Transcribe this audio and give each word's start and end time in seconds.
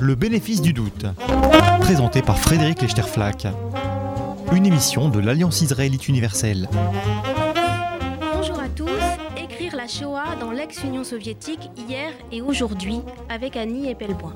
Le 0.00 0.14
bénéfice 0.14 0.62
du 0.62 0.72
doute, 0.72 1.04
présenté 1.80 2.22
par 2.22 2.38
Frédéric 2.38 2.80
Lechterflack. 2.80 3.46
Une 4.52 4.64
émission 4.64 5.10
de 5.10 5.20
l'Alliance 5.20 5.60
israélite 5.60 6.08
universelle. 6.08 6.70
Bonjour 8.32 8.58
à 8.58 8.68
tous, 8.74 8.88
écrire 9.36 9.76
la 9.76 9.86
Shoah 9.86 10.36
dans 10.40 10.50
l'ex-Union 10.50 11.04
soviétique 11.04 11.68
hier 11.76 12.10
et 12.32 12.40
aujourd'hui 12.40 13.02
avec 13.28 13.56
Annie 13.56 13.90
Epelboin. 13.90 14.32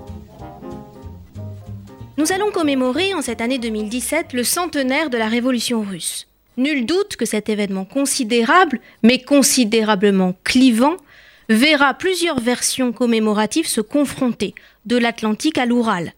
Nous 2.18 2.32
allons 2.32 2.50
commémorer 2.50 3.14
en 3.14 3.22
cette 3.22 3.40
année 3.40 3.58
2017 3.58 4.34
le 4.34 4.44
centenaire 4.44 5.08
de 5.08 5.16
la 5.16 5.28
révolution 5.28 5.80
russe. 5.80 6.28
Nul 6.58 6.84
doute 6.84 7.16
que 7.16 7.24
cet 7.24 7.48
événement 7.48 7.86
considérable, 7.86 8.80
mais 9.02 9.22
considérablement 9.22 10.34
clivant, 10.44 10.98
verra 11.52 11.94
plusieurs 11.94 12.40
versions 12.40 12.92
commémoratives 12.92 13.66
se 13.66 13.80
confronter, 13.80 14.54
de 14.86 14.96
l'Atlantique 14.96 15.58
à 15.58 15.66
l'Oural, 15.66 16.12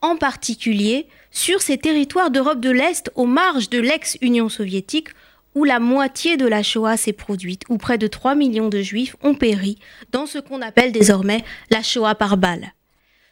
en 0.00 0.16
particulier 0.16 1.06
sur 1.30 1.62
ces 1.62 1.78
territoires 1.78 2.30
d'Europe 2.30 2.60
de 2.60 2.70
l'Est 2.70 3.10
aux 3.14 3.26
marges 3.26 3.70
de 3.70 3.78
l'ex-Union 3.78 4.48
soviétique 4.48 5.08
où 5.54 5.64
la 5.64 5.80
moitié 5.80 6.36
de 6.36 6.46
la 6.46 6.62
Shoah 6.62 6.96
s'est 6.96 7.12
produite, 7.12 7.62
où 7.68 7.76
près 7.76 7.98
de 7.98 8.06
3 8.06 8.34
millions 8.34 8.68
de 8.68 8.80
juifs 8.80 9.16
ont 9.22 9.34
péri 9.34 9.78
dans 10.10 10.26
ce 10.26 10.38
qu'on 10.38 10.62
appelle 10.62 10.92
désormais 10.92 11.44
la 11.70 11.82
Shoah 11.82 12.14
par 12.14 12.36
balle 12.36 12.72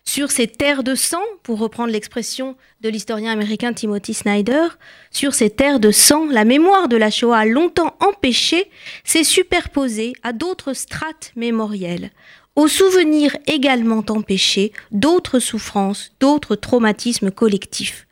sur 0.05 0.31
ces 0.31 0.47
terres 0.47 0.83
de 0.83 0.95
sang, 0.95 1.23
pour 1.43 1.59
reprendre 1.59 1.93
l'expression 1.93 2.57
de 2.81 2.89
l'historien 2.89 3.33
américain 3.33 3.73
Timothy 3.73 4.15
Snyder, 4.15 4.69
sur 5.11 5.35
ces 5.35 5.51
terres 5.51 5.81
de 5.81 5.91
sang, 5.91 6.27
la 6.27 6.45
mémoire 6.45 6.89
de 6.89 6.97
la 6.97 7.11
Shoah 7.11 7.45
longtemps 7.45 7.95
empêchée 8.01 8.71
s'est 9.05 9.25
superposée 9.25 10.15
à 10.23 10.33
d'autres 10.33 10.73
strates 10.73 11.33
mémorielles, 11.37 12.11
aux 12.57 12.69
souvenirs 12.69 13.37
également 13.47 14.05
empêchés 14.09 14.73
d'autres 14.91 15.39
souffrances, 15.39 16.13
d'autres 16.21 16.57
traumatismes 16.57 17.31
collectifs. 17.31 18.07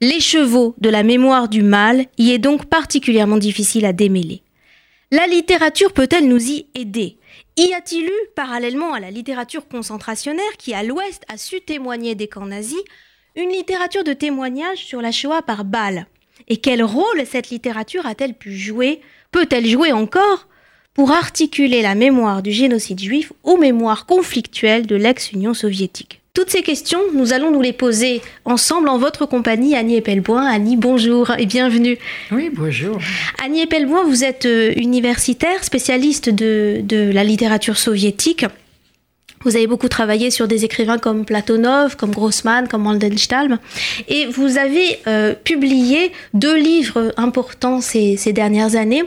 L'écheveau 0.00 0.74
de 0.78 0.88
la 0.88 1.02
mémoire 1.02 1.48
du 1.48 1.62
mal 1.62 2.06
y 2.18 2.32
est 2.32 2.38
donc 2.38 2.66
particulièrement 2.66 3.38
difficile 3.38 3.86
à 3.86 3.92
démêler. 3.92 4.42
La 5.10 5.26
littérature 5.26 5.92
peut-elle 5.92 6.28
nous 6.28 6.50
y 6.50 6.66
aider? 6.74 7.18
Y 7.56 7.72
a-t-il 7.72 8.06
eu, 8.06 8.28
parallèlement 8.34 8.94
à 8.94 9.00
la 9.00 9.10
littérature 9.10 9.68
concentrationnaire 9.68 10.56
qui, 10.58 10.74
à 10.74 10.82
l'Ouest, 10.82 11.24
a 11.28 11.36
su 11.36 11.60
témoigner 11.60 12.14
des 12.14 12.28
camps 12.28 12.46
nazis, 12.46 12.82
une 13.36 13.50
littérature 13.50 14.04
de 14.04 14.12
témoignage 14.12 14.84
sur 14.84 15.00
la 15.00 15.12
Shoah 15.12 15.42
par 15.42 15.64
balle 15.64 16.06
Et 16.48 16.56
quel 16.56 16.82
rôle 16.82 17.24
cette 17.26 17.50
littérature 17.50 18.06
a-t-elle 18.06 18.34
pu 18.34 18.56
jouer? 18.56 19.00
Peut-elle 19.30 19.66
jouer 19.66 19.92
encore 19.92 20.48
pour 20.94 21.10
articuler 21.10 21.82
la 21.82 21.94
mémoire 21.94 22.42
du 22.42 22.52
génocide 22.52 23.00
juif 23.00 23.32
aux 23.42 23.56
mémoires 23.56 24.06
conflictuelles 24.06 24.86
de 24.86 24.96
l'ex-Union 24.96 25.54
soviétique? 25.54 26.23
Toutes 26.34 26.50
ces 26.50 26.62
questions, 26.62 26.98
nous 27.14 27.32
allons 27.32 27.52
nous 27.52 27.62
les 27.62 27.72
poser 27.72 28.20
ensemble 28.44 28.88
en 28.88 28.98
votre 28.98 29.24
compagnie, 29.24 29.76
Annie 29.76 29.98
Epelboin. 29.98 30.44
Annie, 30.44 30.76
bonjour 30.76 31.30
et 31.38 31.46
bienvenue. 31.46 31.96
Oui, 32.32 32.50
bonjour. 32.52 32.98
Annie 33.42 33.62
Epelboin, 33.62 34.02
vous 34.02 34.24
êtes 34.24 34.44
euh, 34.44 34.72
universitaire, 34.76 35.62
spécialiste 35.62 36.30
de, 36.30 36.82
la 37.12 37.22
littérature 37.22 37.76
soviétique. 37.78 38.44
Vous 39.44 39.54
avez 39.54 39.68
beaucoup 39.68 39.88
travaillé 39.88 40.32
sur 40.32 40.48
des 40.48 40.64
écrivains 40.64 40.98
comme 40.98 41.24
Platonov, 41.24 41.94
comme 41.94 42.10
Grossman, 42.10 42.66
comme 42.66 42.82
Mandelstam. 42.82 43.58
Et 44.08 44.26
vous 44.26 44.58
avez 44.58 44.98
euh, 45.06 45.34
publié 45.34 46.10
deux 46.32 46.56
livres 46.56 47.12
importants 47.16 47.80
ces, 47.80 48.16
ces 48.16 48.32
dernières 48.32 48.74
années. 48.74 49.04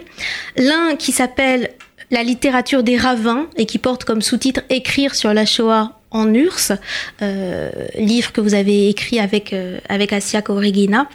L'un 0.56 0.96
qui 0.96 1.12
s'appelle 1.12 1.72
La 2.10 2.24
littérature 2.24 2.84
des 2.84 2.96
ravins 2.96 3.48
et 3.58 3.66
qui 3.66 3.80
porte 3.80 4.06
comme 4.06 4.22
sous-titre 4.22 4.62
Écrire 4.70 5.14
sur 5.14 5.34
la 5.34 5.46
Shoah 5.46 5.97
en 6.12 6.34
URSS, 6.34 6.74
euh, 7.22 7.70
livre 7.96 8.32
que 8.32 8.42
vous 8.42 8.54
avez 8.54 8.90
écrit 8.90 9.20
avec, 9.20 9.54
euh, 9.54 9.80
avec 9.90 10.14
Asia 10.14 10.42
Koregina 10.42 11.10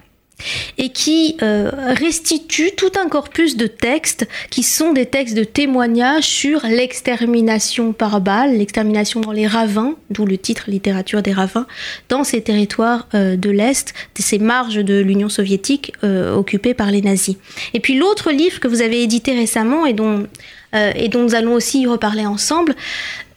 et 0.77 0.89
qui 0.89 1.37
euh, 1.41 1.71
restitue 1.95 2.73
tout 2.77 2.91
un 3.01 3.09
corpus 3.09 3.57
de 3.57 3.69
textes 3.69 4.27
qui 4.51 4.65
sont 4.65 4.93
des 4.93 5.07
textes 5.07 5.37
de 5.37 5.45
témoignages 5.45 6.25
sur 6.25 6.67
l'extermination 6.67 7.93
par 7.93 8.21
balle, 8.21 8.59
l'extermination 8.59 9.21
dans 9.21 9.31
les 9.31 9.47
ravins, 9.47 9.95
d'où 10.11 10.27
le 10.27 10.37
titre 10.37 10.65
littérature 10.67 11.23
des 11.23 11.33
ravins, 11.33 11.67
dans 12.09 12.25
ces 12.25 12.43
territoires 12.43 13.07
de 13.13 13.51
l'Est, 13.51 13.95
ces 14.19 14.39
marges 14.39 14.83
de 14.83 14.99
l'Union 14.99 15.29
soviétique 15.29 15.93
occupées 16.03 16.75
par 16.75 16.91
les 16.91 17.03
nazis. 17.03 17.37
Et 17.73 17.79
puis 17.79 17.95
l'autre 17.95 18.33
livre 18.33 18.59
que 18.59 18.67
vous 18.67 18.83
avez 18.83 19.03
édité 19.03 19.35
récemment 19.35 19.87
et 19.87 19.93
dont 19.93 20.23
euh, 20.23 20.27
et 20.73 21.09
dont 21.09 21.23
nous 21.23 21.35
allons 21.35 21.55
aussi 21.55 21.83
y 21.83 21.87
reparler 21.87 22.27
ensemble, 22.27 22.75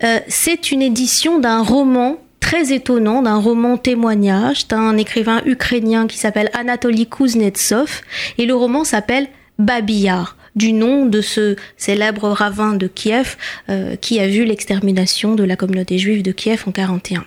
euh, 0.04 0.20
c'est 0.28 0.72
une 0.72 0.82
édition 0.82 1.40
d'un 1.40 1.62
roman 1.62 2.18
très 2.40 2.74
étonnant, 2.74 3.22
d'un 3.22 3.38
roman 3.38 3.78
témoignage 3.78 4.68
d'un 4.68 4.98
écrivain 4.98 5.42
ukrainien 5.46 6.06
qui 6.08 6.18
s'appelle 6.18 6.50
Anatoly 6.54 7.08
Kuznetsov, 7.08 8.02
et 8.38 8.46
le 8.46 8.54
roman 8.54 8.84
s'appelle 8.84 9.28
Babillard 9.58 10.38
du 10.56 10.72
nom 10.72 11.06
de 11.06 11.22
ce 11.22 11.56
célèbre 11.76 12.30
ravin 12.30 12.76
de 12.76 12.88
Kiev 12.88 13.36
euh, 13.70 13.96
qui 13.96 14.20
a 14.20 14.28
vu 14.28 14.46
l'extermination 14.46 15.36
de 15.36 15.44
la 15.44 15.56
communauté 15.56 15.98
juive 15.98 16.22
de 16.22 16.32
Kiev 16.32 16.64
en 16.66 16.72
1941. 16.72 17.26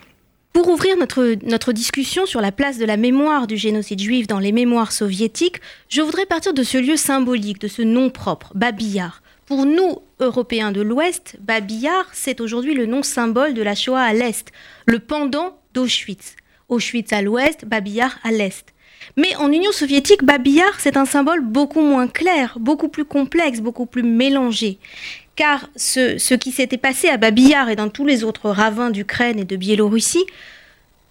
Pour 0.55 0.69
ouvrir 0.69 0.97
notre, 0.97 1.37
notre 1.45 1.73
discussion 1.73 2.25
sur 2.25 2.41
la 2.41 2.53
place 2.53 2.79
de 2.79 2.85
la 2.85 2.97
mémoire 2.97 3.47
du 3.47 3.57
génocide 3.57 4.01
juif 4.01 4.27
dans 4.27 4.39
les 4.39 4.53
mémoires 4.53 4.93
soviétiques, 4.93 5.61
je 5.89 6.01
voudrais 6.01 6.27
partir 6.27 6.55
de 6.55 6.63
ce 6.63 6.79
lieu 6.79 6.97
symbolique, 6.97 7.61
de 7.61 7.69
ce 7.69 7.83
nom 7.83 8.09
propre, 8.09 8.53
Babillard. 8.55 9.21
Pour 9.49 9.65
nous, 9.65 10.03
Européens 10.21 10.73
de 10.73 10.83
l'Ouest, 10.83 11.37
Babillard, 11.41 12.11
c'est 12.13 12.43
aujourd'hui 12.43 12.75
le 12.75 12.85
nom 12.85 13.03
symbole 13.03 13.55
de 13.55 13.63
la 13.63 13.75
Shoah 13.75 14.03
à 14.03 14.13
l'Est, 14.13 14.53
le 14.85 14.99
pendant 14.99 15.59
d'Auschwitz. 15.73 16.37
Auschwitz 16.69 17.15
à 17.15 17.23
l'Ouest, 17.23 17.65
Babillard 17.65 18.19
à 18.25 18.31
l'Est. 18.31 18.75
Mais 19.17 19.35
en 19.37 19.51
Union 19.51 19.73
soviétique, 19.73 20.23
Babillard, 20.23 20.79
c'est 20.79 20.99
un 20.99 21.07
symbole 21.07 21.41
beaucoup 21.41 21.81
moins 21.81 22.09
clair, 22.09 22.59
beaucoup 22.61 22.91
plus 22.91 23.07
complexe, 23.07 23.61
beaucoup 23.61 23.87
plus 23.87 24.03
mélangé. 24.03 24.79
Car 25.35 25.71
ce, 25.77 26.19
ce 26.19 26.35
qui 26.35 26.53
s'était 26.53 26.77
passé 26.77 27.09
à 27.09 27.17
Babillard 27.17 27.71
et 27.71 27.77
dans 27.77 27.89
tous 27.89 28.05
les 28.05 28.25
autres 28.25 28.51
ravins 28.51 28.91
d'Ukraine 28.91 29.39
et 29.39 29.47
de 29.47 29.57
Biélorussie, 29.57 30.27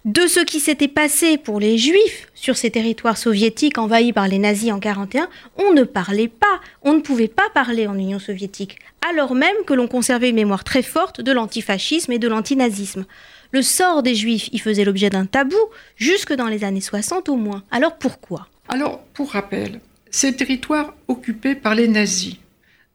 de 0.08 0.26
ce 0.26 0.40
qui 0.40 0.58
s'était 0.58 0.88
passé 0.88 1.36
pour 1.36 1.60
les 1.60 1.76
juifs 1.76 2.28
sur 2.34 2.56
ces 2.56 2.70
territoires 2.70 3.18
soviétiques 3.18 3.76
envahis 3.76 4.14
par 4.14 4.26
les 4.26 4.38
nazis 4.38 4.72
en 4.72 4.80
1941, 4.80 5.28
on 5.58 5.74
ne 5.74 5.82
parlait 5.82 6.28
pas, 6.28 6.60
on 6.80 6.94
ne 6.94 7.00
pouvait 7.00 7.28
pas 7.28 7.50
parler 7.52 7.86
en 7.86 7.94
Union 7.98 8.18
soviétique, 8.18 8.78
alors 9.06 9.34
même 9.34 9.56
que 9.66 9.74
l'on 9.74 9.86
conservait 9.86 10.30
une 10.30 10.36
mémoire 10.36 10.64
très 10.64 10.80
forte 10.80 11.20
de 11.20 11.30
l'antifascisme 11.30 12.10
et 12.10 12.18
de 12.18 12.26
l'antinazisme. 12.26 13.04
Le 13.52 13.60
sort 13.60 14.02
des 14.02 14.14
juifs 14.14 14.48
y 14.50 14.58
faisait 14.58 14.86
l'objet 14.86 15.10
d'un 15.10 15.26
tabou, 15.26 15.58
jusque 15.96 16.32
dans 16.32 16.48
les 16.48 16.64
années 16.64 16.80
60 16.80 17.28
au 17.28 17.36
moins. 17.36 17.62
Alors 17.70 17.98
pourquoi? 17.98 18.48
Alors, 18.70 19.04
pour 19.12 19.32
rappel, 19.32 19.78
ces 20.10 20.34
territoires 20.34 20.94
occupés 21.08 21.54
par 21.54 21.74
les 21.74 21.86
nazis, 21.86 22.36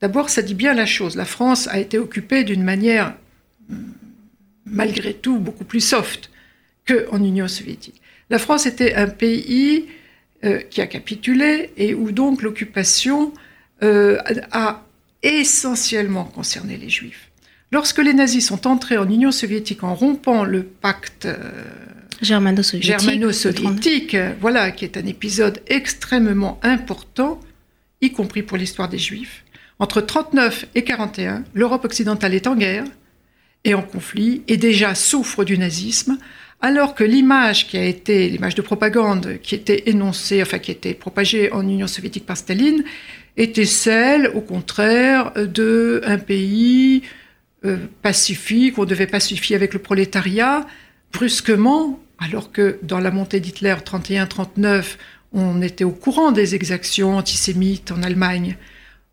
d'abord 0.02 0.32
ça 0.32 0.42
dit 0.42 0.56
bien 0.56 0.74
la 0.74 0.88
chose, 0.88 1.16
la 1.16 1.26
France 1.26 1.68
a 1.68 1.80
été 1.80 2.00
occupée 2.00 2.44
d'une 2.44 2.64
manière, 2.64 3.14
malgré 4.66 5.14
tout, 5.14 5.38
beaucoup 5.38 5.66
plus 5.66 5.82
soft 5.82 6.32
qu'en 6.88 7.24
Union 7.24 7.48
soviétique. 7.48 8.02
La 8.30 8.40
France 8.40 8.66
était 8.66 8.96
un 8.96 9.08
pays 9.08 9.88
euh, 10.44 10.60
qui 10.60 10.82
a 10.82 10.88
capitulé 10.88 11.72
et 11.78 11.94
où 11.94 12.12
donc 12.12 12.42
l'occupation 12.42 13.34
euh, 13.82 14.18
a 14.52 14.84
essentiellement 15.22 16.26
concerné 16.26 16.78
les 16.78 16.90
Juifs. 16.90 17.30
Lorsque 17.72 18.00
les 18.00 18.14
nazis 18.14 18.46
sont 18.46 18.68
entrés 18.68 18.98
en 18.98 19.10
Union 19.10 19.32
soviétique 19.32 19.84
en 19.84 19.96
rompant 19.96 20.44
le 20.44 20.64
pacte 20.64 21.26
euh, 21.26 21.38
germano-soviétique, 22.22 24.18
voilà, 24.40 24.72
qui 24.72 24.86
est 24.86 24.98
un 24.98 25.06
épisode 25.06 25.62
extrêmement 25.68 26.60
important, 26.62 27.40
y 28.02 28.12
compris 28.12 28.44
pour 28.44 28.58
l'histoire 28.58 28.90
des 28.90 29.00
Juifs, 29.00 29.44
entre 29.80 30.02
39 30.02 30.68
et 30.76 30.84
41, 30.84 31.44
l'Europe 31.54 31.86
occidentale 31.86 32.34
est 32.34 32.48
en 32.48 32.56
guerre 32.56 32.86
et 33.64 33.74
en 33.74 33.82
conflit 33.82 34.44
et 34.48 34.58
déjà 34.58 34.94
souffre 34.94 35.44
du 35.44 35.58
nazisme, 35.58 36.18
alors 36.64 36.96
que 36.96 37.04
l'image 37.04 37.68
qui 37.68 37.78
a 37.78 37.84
été, 37.84 38.30
l'image 38.30 38.56
de 38.56 38.62
propagande 38.62 39.38
qui 39.44 39.54
était 39.54 39.84
énoncée, 39.88 40.42
enfin 40.42 40.60
qui 40.60 40.72
était 40.72 40.94
propagée 40.94 41.52
en 41.52 41.62
Union 41.62 41.88
soviétique 41.88 42.26
par 42.26 42.38
Staline, 42.38 42.86
était 43.36 43.66
celle, 43.66 44.30
au 44.30 44.40
contraire, 44.40 45.34
d'un 45.36 46.18
pays 46.20 47.04
euh, 47.66 47.78
pacifique, 48.02 48.80
on 48.80 48.86
devait 48.86 49.08
pacifier 49.08 49.58
avec 49.58 49.74
le 49.74 49.80
prolétariat, 49.80 50.66
brusquement, 51.12 52.00
alors 52.18 52.54
que 52.54 52.80
dans 52.82 53.00
la 53.00 53.12
montée 53.12 53.42
d'Hitler 53.42 53.76
31-39, 53.86 54.96
on 55.34 55.62
était 55.62 55.84
au 55.84 55.92
courant 55.92 56.32
des 56.32 56.56
exactions 56.56 57.18
antisémites 57.18 57.92
en 57.92 58.02
Allemagne. 58.04 58.56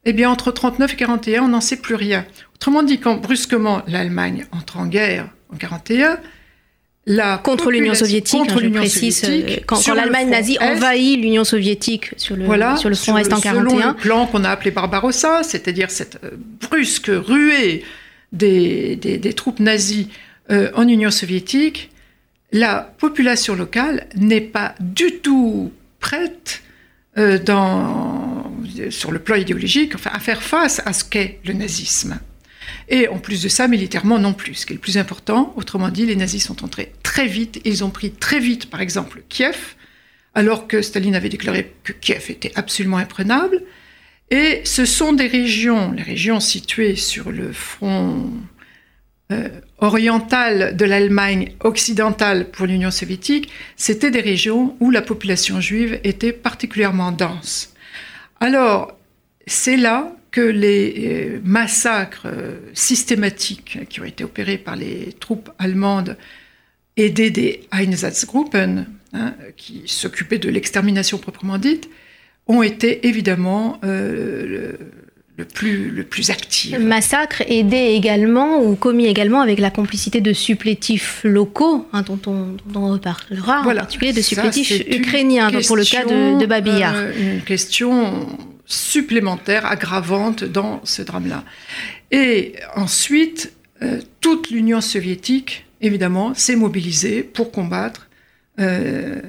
Eh 0.05 0.13
bien, 0.13 0.31
entre 0.31 0.53
39 0.53 0.93
et 0.93 0.97
41, 0.97 1.43
on 1.43 1.49
n'en 1.49 1.61
sait 1.61 1.79
plus 1.79 1.97
rien. 1.97 2.25
Autrement 2.55 2.85
dit, 2.85 3.01
quand 3.01 3.17
brusquement 3.17 3.83
l'Allemagne 3.89 4.47
entre 4.53 4.77
en 4.77 4.87
guerre 4.87 5.31
en 5.53 5.57
41, 5.57 6.21
contre 7.43 7.71
l'Union 7.71 7.95
soviétique, 7.95 8.39
contre 8.39 8.65
hein, 8.65 8.71
précise, 8.71 9.25
euh, 9.29 9.57
quand, 9.67 9.87
l'Allemagne 9.95 10.31
nazie 10.31 10.59
envahit 10.61 11.19
l'Union 11.19 11.45
soviétique 11.45 12.11
sur 12.17 12.37
le, 12.37 12.47
sur 12.77 12.89
le 12.89 12.95
front 12.95 13.17
est 13.17 13.33
en 13.33 13.41
41. 13.41 13.65
Selon 13.65 13.89
le 13.89 13.95
plan 13.95 14.27
qu'on 14.27 14.45
a 14.45 14.51
appelé 14.51 14.71
Barbarossa, 14.71 15.43
c'est-à-dire 15.43 15.91
cette 15.91 16.19
euh, 16.25 16.31
brusque 16.61 17.11
ruée 17.11 17.85
des, 18.33 18.97
des, 18.97 19.33
troupes 19.33 19.61
nazies 19.61 20.09
euh, 20.51 20.71
en 20.75 20.87
Union 20.87 21.11
soviétique, 21.11 21.91
la 22.53 22.93
population 22.99 23.55
locale 23.55 24.07
n'est 24.17 24.41
pas 24.41 24.75
du 24.81 25.19
tout 25.19 25.73
prête 26.01 26.63
euh, 27.19 27.39
dans, 27.39 28.53
sur 28.91 29.11
le 29.11 29.19
plan 29.19 29.37
idéologique 29.37 29.95
enfin, 29.95 30.11
à 30.13 30.21
faire 30.21 30.43
face 30.43 30.81
à 30.85 30.93
ce 30.93 31.05
qu'est 31.05 31.41
le 31.45 31.55
nazisme. 31.55 32.19
Et 32.91 33.07
en 33.09 33.19
plus 33.19 33.43
de 33.43 33.49
ça, 33.49 33.69
militairement 33.69 34.19
non 34.19 34.35
plus. 34.35 34.55
Ce 34.55 34.67
qui 34.67 34.73
est 34.73 34.77
le 34.77 34.81
plus 34.81 34.99
important, 34.99 35.55
autrement 35.57 35.89
dit, 35.89 36.07
les 36.07 36.17
nazis 36.17 36.45
sont 36.45 36.65
entrés 36.65 36.93
très 37.05 37.27
vite. 37.27 37.61
Ils 37.65 37.85
ont 37.85 37.91
pris 37.91 38.11
très 38.11 38.41
vite, 38.41 38.69
par 38.69 38.81
exemple, 38.81 39.23
Kiev, 39.29 39.77
alors 40.35 40.67
que 40.67 40.83
Staline 40.83 41.15
avait 41.15 41.29
déclaré 41.29 41.73
que 41.85 41.93
Kiev 41.93 42.27
était 42.29 42.53
absolument 42.57 42.99
imprenable. 42.99 43.63
Et 44.31 44.61
ce 44.65 44.85
sont 44.85 45.13
des 45.13 45.29
régions, 45.29 45.93
les 45.93 46.03
régions 46.03 46.41
situées 46.41 46.97
sur 46.97 47.31
le 47.31 47.53
front 47.53 48.31
euh, 49.33 49.49
oriental 49.79 50.77
de 50.77 50.85
l'Allemagne 50.85 51.53
occidentale 51.61 52.51
pour 52.51 52.67
l'Union 52.67 52.91
soviétique, 52.91 53.51
c'était 53.77 54.11
des 54.11 54.21
régions 54.21 54.77
où 54.81 54.91
la 54.91 55.03
population 55.03 55.61
juive 55.61 56.01
était 56.03 56.33
particulièrement 56.33 57.13
dense. 57.13 57.73
Alors, 58.41 58.97
c'est 59.47 59.77
là 59.77 60.13
que 60.31 60.41
les 60.41 60.95
euh, 61.07 61.41
massacres 61.45 62.27
euh, 62.27 62.57
systématiques 62.73 63.79
qui 63.89 64.01
ont 64.01 64.05
été 64.05 64.25
opérés 64.25 64.59
par 64.59 64.77
les 64.77 65.15
troupes 65.19 65.51
allemandes 65.59 66.17
aidées 66.97 67.31
des 67.31 67.63
Einsatzgruppen, 67.73 68.87
hein, 69.13 69.35
qui 69.57 69.83
s'occupaient 69.87 70.39
de 70.39 70.49
l'extermination 70.49 71.19
proprement 71.19 71.59
dite, 71.59 71.89
ont 72.47 72.63
été 72.63 73.07
évidemment 73.09 73.81
euh, 73.85 74.73
le, 75.37 75.45
plus, 75.45 75.91
le 75.91 76.05
plus 76.05 76.31
actif. 76.31 76.79
Massacre 76.79 77.43
aidé 77.49 77.77
également 77.77 78.63
ou 78.63 78.77
commis 78.77 79.07
également 79.07 79.41
avec 79.41 79.59
la 79.59 79.71
complicité 79.71 80.21
de 80.21 80.33
supplétifs 80.33 81.23
locaux, 81.25 81.89
hein, 81.93 82.03
dont, 82.03 82.21
on, 82.27 82.93
reparlera, 82.93 83.63
en 83.63 83.75
particulier 83.75 84.13
de 84.13 84.21
supplétifs 84.21 84.83
ukrainiens, 84.89 85.51
pour 85.67 85.77
le 85.77 85.85
cas 85.85 86.05
de, 86.05 86.39
de 86.39 86.47
Babillard. 86.47 86.95
une 87.19 87.41
question 87.43 88.27
supplémentaire, 88.71 89.67
aggravante 89.67 90.45
dans 90.45 90.81
ce 90.85 91.03
drame-là. 91.03 91.45
Et 92.13 92.55
ensuite, 92.77 93.53
euh, 93.83 94.01
toute 94.21 94.51
l'Union 94.51 94.81
soviétique, 94.81 95.67
évidemment, 95.81 96.35
s'est 96.35 96.57
mobilisée 96.57 97.23
pour 97.23 97.51
combattre. 97.51 98.09
Euh, 98.61 99.21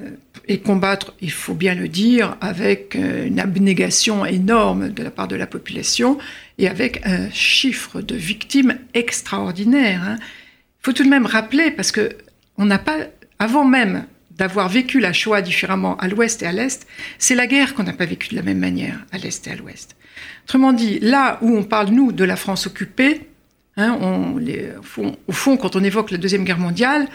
et 0.48 0.58
combattre, 0.58 1.14
il 1.20 1.30
faut 1.30 1.54
bien 1.54 1.74
le 1.74 1.88
dire, 1.88 2.36
avec 2.40 2.96
euh, 2.96 3.26
une 3.26 3.40
abnégation 3.40 4.26
énorme 4.26 4.90
de 4.90 5.02
la 5.02 5.10
part 5.10 5.28
de 5.28 5.36
la 5.36 5.46
population 5.46 6.18
et 6.58 6.68
avec 6.68 7.00
un 7.04 7.30
chiffre 7.30 8.00
de 8.00 8.14
victimes 8.14 8.76
extraordinaire. 8.94 10.02
Hein. 10.04 10.16
Il 10.20 10.84
faut 10.84 10.92
tout 10.92 11.04
de 11.04 11.08
même 11.08 11.26
rappeler, 11.26 11.70
parce 11.70 11.92
que 11.92 12.10
on 12.58 12.64
n'a 12.64 12.78
pas, 12.78 12.98
avant 13.38 13.64
même 13.64 14.04
d'avoir 14.36 14.68
vécu 14.68 15.00
la 15.00 15.12
Shoah 15.12 15.42
différemment 15.42 15.96
à 15.96 16.08
l'ouest 16.08 16.42
et 16.42 16.46
à 16.46 16.52
l'est, 16.52 16.86
c'est 17.18 17.34
la 17.34 17.46
guerre 17.46 17.74
qu'on 17.74 17.82
n'a 17.82 17.92
pas 17.92 18.06
vécue 18.06 18.28
de 18.30 18.36
la 18.36 18.42
même 18.42 18.58
manière 18.58 19.04
à 19.12 19.18
l'est 19.18 19.46
et 19.46 19.50
à 19.50 19.56
l'ouest. 19.56 19.96
Autrement 20.44 20.72
dit, 20.72 20.98
là 21.00 21.38
où 21.42 21.56
on 21.56 21.64
parle, 21.64 21.88
nous, 21.88 22.12
de 22.12 22.24
la 22.24 22.36
France 22.36 22.66
occupée, 22.66 23.28
hein, 23.76 23.98
au, 23.98 25.32
fond, 25.32 25.56
quand 25.56 25.76
on 25.76 25.84
évoque 25.84 26.10
la 26.10 26.18
Deuxième 26.18 26.44
Guerre 26.44 26.58
mondiale, 26.58 27.08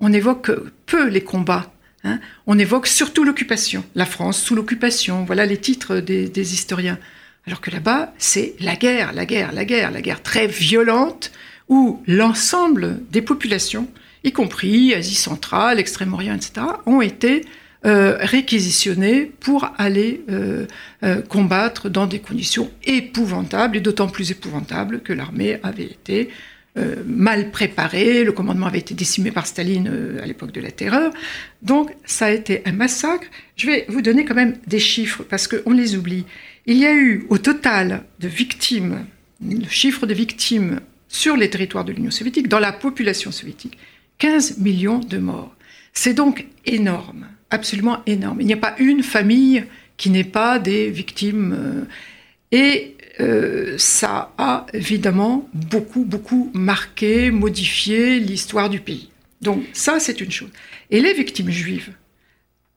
on 0.00 0.12
évoque 0.12 0.50
peu 0.86 1.08
les 1.08 1.22
combats. 1.22 1.68
Hein. 2.04 2.18
on 2.48 2.58
évoque 2.58 2.88
surtout 2.88 3.22
l'occupation. 3.22 3.84
La 3.94 4.06
France 4.06 4.42
sous 4.42 4.56
l'occupation, 4.56 5.24
voilà 5.24 5.46
les 5.46 5.58
titres 5.58 5.98
des, 5.98 6.28
des 6.28 6.52
historiens. 6.52 6.98
Alors 7.46 7.60
que 7.60 7.70
là-bas, 7.70 8.12
c'est 8.18 8.54
la 8.58 8.74
guerre, 8.74 9.12
la 9.12 9.24
guerre, 9.24 9.52
la 9.52 9.64
guerre, 9.64 9.92
la 9.92 10.00
guerre 10.00 10.20
très 10.20 10.48
violente, 10.48 11.30
où 11.68 12.02
l'ensemble 12.08 13.00
des 13.10 13.22
populations 13.22 13.88
y 14.24 14.32
compris 14.32 14.94
Asie 14.94 15.14
centrale, 15.14 15.78
Extrême-Orient, 15.78 16.34
etc., 16.34 16.66
ont 16.86 17.00
été 17.00 17.44
euh, 17.84 18.16
réquisitionnés 18.20 19.32
pour 19.40 19.68
aller 19.76 20.22
euh, 20.30 20.66
euh, 21.02 21.20
combattre 21.20 21.88
dans 21.88 22.06
des 22.06 22.20
conditions 22.20 22.70
épouvantables, 22.84 23.76
et 23.76 23.80
d'autant 23.80 24.06
plus 24.06 24.30
épouvantables 24.30 25.00
que 25.00 25.12
l'armée 25.12 25.58
avait 25.64 25.84
été 25.86 26.28
mal 27.04 27.50
préparée, 27.50 28.24
le 28.24 28.32
commandement 28.32 28.64
avait 28.64 28.78
été 28.78 28.94
décimé 28.94 29.30
par 29.30 29.46
Staline 29.46 30.18
à 30.22 30.24
l'époque 30.24 30.52
de 30.52 30.60
la 30.62 30.70
terreur. 30.70 31.12
Donc 31.60 31.94
ça 32.06 32.24
a 32.26 32.30
été 32.30 32.62
un 32.64 32.72
massacre. 32.72 33.26
Je 33.56 33.66
vais 33.66 33.84
vous 33.90 34.00
donner 34.00 34.24
quand 34.24 34.34
même 34.34 34.56
des 34.66 34.78
chiffres, 34.78 35.22
parce 35.22 35.46
qu'on 35.46 35.72
les 35.72 35.96
oublie. 35.96 36.24
Il 36.64 36.78
y 36.78 36.86
a 36.86 36.94
eu 36.94 37.26
au 37.28 37.36
total 37.36 38.04
de 38.20 38.28
victimes, 38.28 39.04
le 39.46 39.68
chiffre 39.68 40.06
de 40.06 40.14
victimes 40.14 40.80
sur 41.08 41.36
les 41.36 41.50
territoires 41.50 41.84
de 41.84 41.92
l'Union 41.92 42.10
soviétique, 42.10 42.48
dans 42.48 42.58
la 42.58 42.72
population 42.72 43.32
soviétique, 43.32 43.76
15 44.22 44.58
millions 44.58 45.00
de 45.00 45.18
morts. 45.18 45.52
C'est 45.92 46.14
donc 46.14 46.46
énorme, 46.64 47.26
absolument 47.50 48.02
énorme. 48.06 48.40
Il 48.40 48.46
n'y 48.46 48.52
a 48.52 48.56
pas 48.56 48.76
une 48.78 49.02
famille 49.02 49.64
qui 49.96 50.10
n'ait 50.10 50.22
pas 50.22 50.60
des 50.60 50.90
victimes. 50.90 51.52
Euh, 51.52 51.84
et 52.52 52.96
euh, 53.18 53.74
ça 53.78 54.32
a 54.38 54.66
évidemment 54.74 55.48
beaucoup, 55.52 56.04
beaucoup 56.04 56.52
marqué, 56.54 57.32
modifié 57.32 58.20
l'histoire 58.20 58.70
du 58.70 58.78
pays. 58.78 59.10
Donc 59.40 59.64
ça, 59.72 59.98
c'est 59.98 60.20
une 60.20 60.30
chose. 60.30 60.50
Et 60.92 61.00
les 61.00 61.14
victimes 61.14 61.50
juives, 61.50 61.92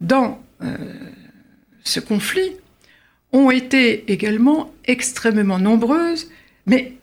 dans 0.02 0.44
euh, 0.64 0.76
ce 1.84 2.00
conflit, 2.00 2.54
ont 3.34 3.52
été 3.52 4.12
également 4.12 4.74
extrêmement 4.86 5.60
nombreuses, 5.60 6.28
mais 6.66 6.94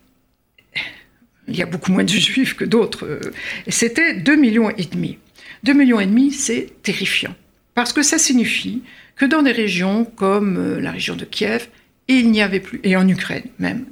il 1.47 1.55
y 1.55 1.61
a 1.61 1.65
beaucoup 1.65 1.91
moins 1.91 2.03
de 2.03 2.09
juifs 2.09 2.55
que 2.55 2.65
d'autres. 2.65 3.05
Euh, 3.05 3.19
c'était 3.67 4.13
2 4.13 4.35
millions 4.35 4.69
et 4.69 4.85
demi. 4.85 5.17
2 5.63 5.73
millions 5.73 5.99
et 5.99 6.05
demi, 6.05 6.31
c'est 6.31 6.69
terrifiant. 6.83 7.35
Parce 7.73 7.93
que 7.93 8.03
ça 8.03 8.17
signifie 8.17 8.83
que 9.15 9.25
dans 9.25 9.41
des 9.41 9.51
régions 9.51 10.05
comme 10.05 10.57
euh, 10.57 10.79
la 10.79 10.91
région 10.91 11.15
de 11.15 11.25
Kiev, 11.25 11.67
il 12.07 12.31
n'y 12.31 12.41
avait 12.41 12.59
plus, 12.59 12.79
et 12.83 12.95
en 12.95 13.07
Ukraine 13.07 13.45
même, 13.59 13.85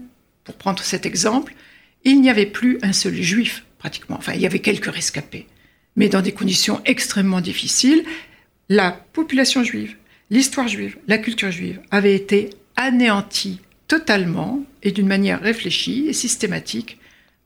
pour 0.43 0.55
prendre 0.55 0.83
cet 0.83 1.05
exemple, 1.05 1.53
il 2.03 2.21
n'y 2.21 2.29
avait 2.29 2.45
plus 2.45 2.79
un 2.81 2.93
seul 2.93 3.15
juif 3.15 3.63
pratiquement. 3.77 4.17
Enfin, 4.17 4.33
il 4.33 4.41
y 4.41 4.45
avait 4.45 4.59
quelques 4.59 4.93
rescapés. 4.93 5.47
Mais 5.95 6.09
dans 6.09 6.21
des 6.21 6.31
conditions 6.31 6.81
extrêmement 6.85 7.41
difficiles, 7.41 8.03
la 8.69 8.91
population 8.91 9.63
juive, 9.63 9.95
l'histoire 10.29 10.67
juive, 10.67 10.97
la 11.07 11.17
culture 11.17 11.51
juive 11.51 11.81
avait 11.91 12.15
été 12.15 12.49
anéantie 12.75 13.59
totalement 13.87 14.63
et 14.83 14.91
d'une 14.91 15.07
manière 15.07 15.41
réfléchie 15.41 16.05
et 16.07 16.13
systématique 16.13 16.97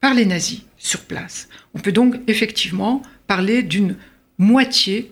par 0.01 0.13
les 0.13 0.25
nazis 0.25 0.61
sur 0.77 1.01
place. 1.01 1.47
On 1.73 1.79
peut 1.79 1.91
donc 1.91 2.15
effectivement 2.27 3.01
parler 3.27 3.63
d'une 3.63 3.95
moitié 4.37 5.11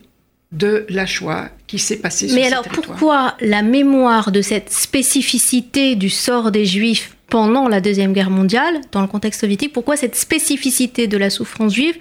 de 0.51 0.85
la 0.89 1.05
Shoah 1.05 1.49
qui 1.65 1.79
s'est 1.79 1.97
passée 1.97 2.27
sur 2.27 2.35
Mais 2.35 2.45
alors 2.45 2.63
pourquoi 2.63 3.35
la 3.41 3.63
mémoire 3.63 4.31
de 4.31 4.41
cette 4.41 4.71
spécificité 4.71 5.95
du 5.95 6.09
sort 6.09 6.51
des 6.51 6.65
Juifs 6.65 7.15
pendant 7.27 7.67
la 7.67 7.81
Deuxième 7.81 8.13
Guerre 8.13 8.29
mondiale, 8.29 8.81
dans 8.91 9.01
le 9.01 9.07
contexte 9.07 9.41
soviétique, 9.41 9.73
pourquoi 9.73 9.97
cette 9.97 10.15
spécificité 10.15 11.07
de 11.07 11.17
la 11.17 11.31
souffrance 11.31 11.73
juive 11.73 11.97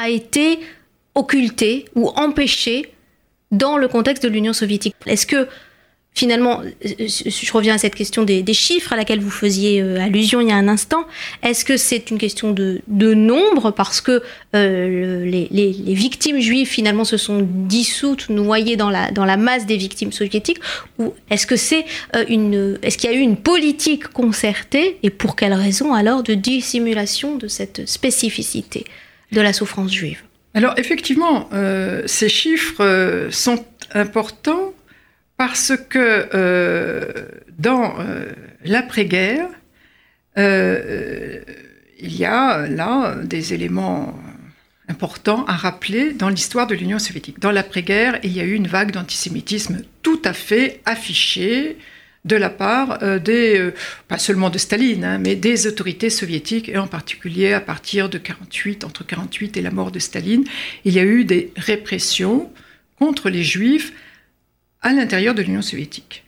a 0.00 0.08
été 0.08 0.60
occultée 1.16 1.86
ou 1.96 2.08
empêchée 2.10 2.92
dans 3.50 3.76
le 3.76 3.88
contexte 3.88 4.22
de 4.22 4.28
l'Union 4.28 4.52
soviétique? 4.52 4.94
Est-ce 5.06 5.26
que 5.26 5.48
finalement, 6.14 6.60
euh, 6.60 6.68
je 7.08 7.52
reviens 7.52 7.74
à 7.74 7.78
cette 7.78 7.94
question 7.94 8.24
des, 8.24 8.44
chiffres 8.52 8.92
à 8.92 8.96
laquelle 8.96 9.20
vous 9.20 9.30
faisiez 9.30 9.80
euh, 9.80 10.00
allusion 10.00 10.40
il 10.40 10.48
y 10.48 10.52
a 10.52 10.56
un 10.56 10.68
instant. 10.68 11.06
Est-ce 11.42 11.64
que 11.64 11.76
c'est 11.76 12.10
une 12.10 12.18
question 12.18 12.52
de, 12.52 12.82
nombre 13.14 13.70
parce 13.70 14.00
que 14.00 14.22
euh, 14.54 15.24
les, 15.24 15.94
victimes 15.94 16.40
juives 16.40 16.68
finalement 16.68 17.04
se 17.04 17.16
sont 17.16 17.46
dissoutes, 17.48 18.28
noyées 18.28 18.76
dans 18.76 18.90
la, 18.90 19.10
dans 19.10 19.24
la 19.24 19.36
masse 19.36 19.66
des 19.66 19.76
victimes 19.76 20.12
soviétiques? 20.12 20.60
Ou 20.98 21.14
est-ce 21.30 21.46
que 21.46 21.56
c'est 21.56 21.84
une, 22.28 22.78
est-ce 22.82 22.98
qu'il 22.98 23.10
y 23.10 23.14
a 23.14 23.16
eu 23.16 23.20
une 23.20 23.36
politique 23.36 24.08
concertée? 24.08 24.98
Et 25.02 25.10
pour 25.10 25.36
quelle 25.36 25.54
raison 25.54 25.94
alors 25.94 26.22
de 26.22 26.34
dissimulation 26.34 27.36
de 27.36 27.48
cette 27.48 27.88
spécificité 27.88 28.84
de 29.32 29.40
la 29.40 29.52
souffrance 29.52 29.92
juive? 29.92 30.22
Alors 30.54 30.74
effectivement, 30.76 31.48
ces 32.06 32.28
chiffres 32.28 33.28
sont 33.30 33.64
importants 33.94 34.72
parce 35.40 35.72
que 35.88 36.28
euh, 36.34 37.02
dans 37.58 37.98
euh, 37.98 38.26
l'après-guerre, 38.62 39.48
euh, 40.36 41.40
il 41.98 42.14
y 42.14 42.26
a 42.26 42.66
là 42.66 43.14
des 43.24 43.54
éléments 43.54 44.20
importants 44.90 45.46
à 45.46 45.56
rappeler 45.56 46.12
dans 46.12 46.28
l'histoire 46.28 46.66
de 46.66 46.74
l'Union 46.74 46.98
soviétique. 46.98 47.40
Dans 47.40 47.52
l'après-guerre, 47.52 48.18
il 48.22 48.36
y 48.36 48.40
a 48.40 48.44
eu 48.44 48.52
une 48.52 48.66
vague 48.66 48.90
d'antisémitisme 48.90 49.80
tout 50.02 50.20
à 50.26 50.34
fait 50.34 50.82
affichée 50.84 51.78
de 52.26 52.36
la 52.36 52.50
part 52.50 52.98
des, 53.20 53.70
pas 54.08 54.18
seulement 54.18 54.50
de 54.50 54.58
Staline, 54.58 55.06
hein, 55.06 55.16
mais 55.16 55.36
des 55.36 55.66
autorités 55.66 56.10
soviétiques, 56.10 56.68
et 56.68 56.76
en 56.76 56.86
particulier 56.86 57.54
à 57.54 57.62
partir 57.62 58.10
de 58.10 58.18
48, 58.18 58.84
entre 58.84 59.06
48 59.06 59.56
et 59.56 59.62
la 59.62 59.70
mort 59.70 59.90
de 59.90 60.00
Staline, 60.00 60.44
il 60.84 60.92
y 60.92 60.98
a 60.98 61.04
eu 61.04 61.24
des 61.24 61.50
répressions 61.56 62.52
contre 62.98 63.30
les 63.30 63.42
juifs 63.42 63.94
à 64.82 64.92
l'intérieur 64.92 65.34
de 65.34 65.42
l'Union 65.42 65.62
soviétique 65.62 66.24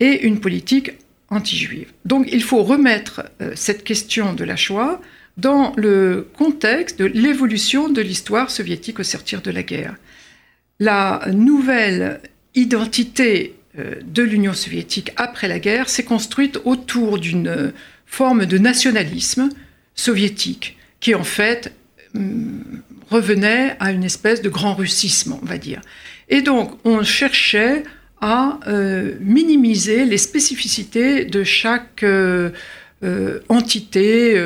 et 0.00 0.26
une 0.26 0.40
politique 0.40 0.92
anti-juive. 1.28 1.92
Donc 2.04 2.28
il 2.32 2.42
faut 2.42 2.62
remettre 2.62 3.22
euh, 3.40 3.52
cette 3.54 3.84
question 3.84 4.32
de 4.32 4.44
la 4.44 4.56
Shoah 4.56 5.00
dans 5.36 5.72
le 5.76 6.28
contexte 6.36 6.98
de 6.98 7.04
l'évolution 7.04 7.88
de 7.88 8.02
l'histoire 8.02 8.50
soviétique 8.50 8.98
au 8.98 9.04
sortir 9.04 9.42
de 9.42 9.50
la 9.50 9.62
guerre. 9.62 9.96
La 10.80 11.26
nouvelle 11.32 12.20
identité 12.54 13.54
euh, 13.78 13.94
de 14.04 14.22
l'Union 14.22 14.54
soviétique 14.54 15.12
après 15.16 15.46
la 15.46 15.60
guerre 15.60 15.88
s'est 15.88 16.04
construite 16.04 16.58
autour 16.64 17.18
d'une 17.18 17.72
forme 18.06 18.46
de 18.46 18.58
nationalisme 18.58 19.50
soviétique 19.94 20.76
qui 20.98 21.14
en 21.14 21.24
fait 21.24 21.72
revenait 23.08 23.76
à 23.78 23.92
une 23.92 24.04
espèce 24.04 24.42
de 24.42 24.48
grand 24.48 24.74
russisme, 24.74 25.38
on 25.40 25.46
va 25.46 25.58
dire. 25.58 25.80
Et 26.30 26.40
donc 26.40 26.78
on 26.84 27.02
cherchait 27.02 27.82
à 28.20 28.58
euh, 28.66 29.14
minimiser 29.20 30.04
les 30.04 30.18
spécificités 30.18 31.24
de 31.24 31.44
chaque 31.44 32.02
euh, 32.02 32.50
entité, 33.48 34.40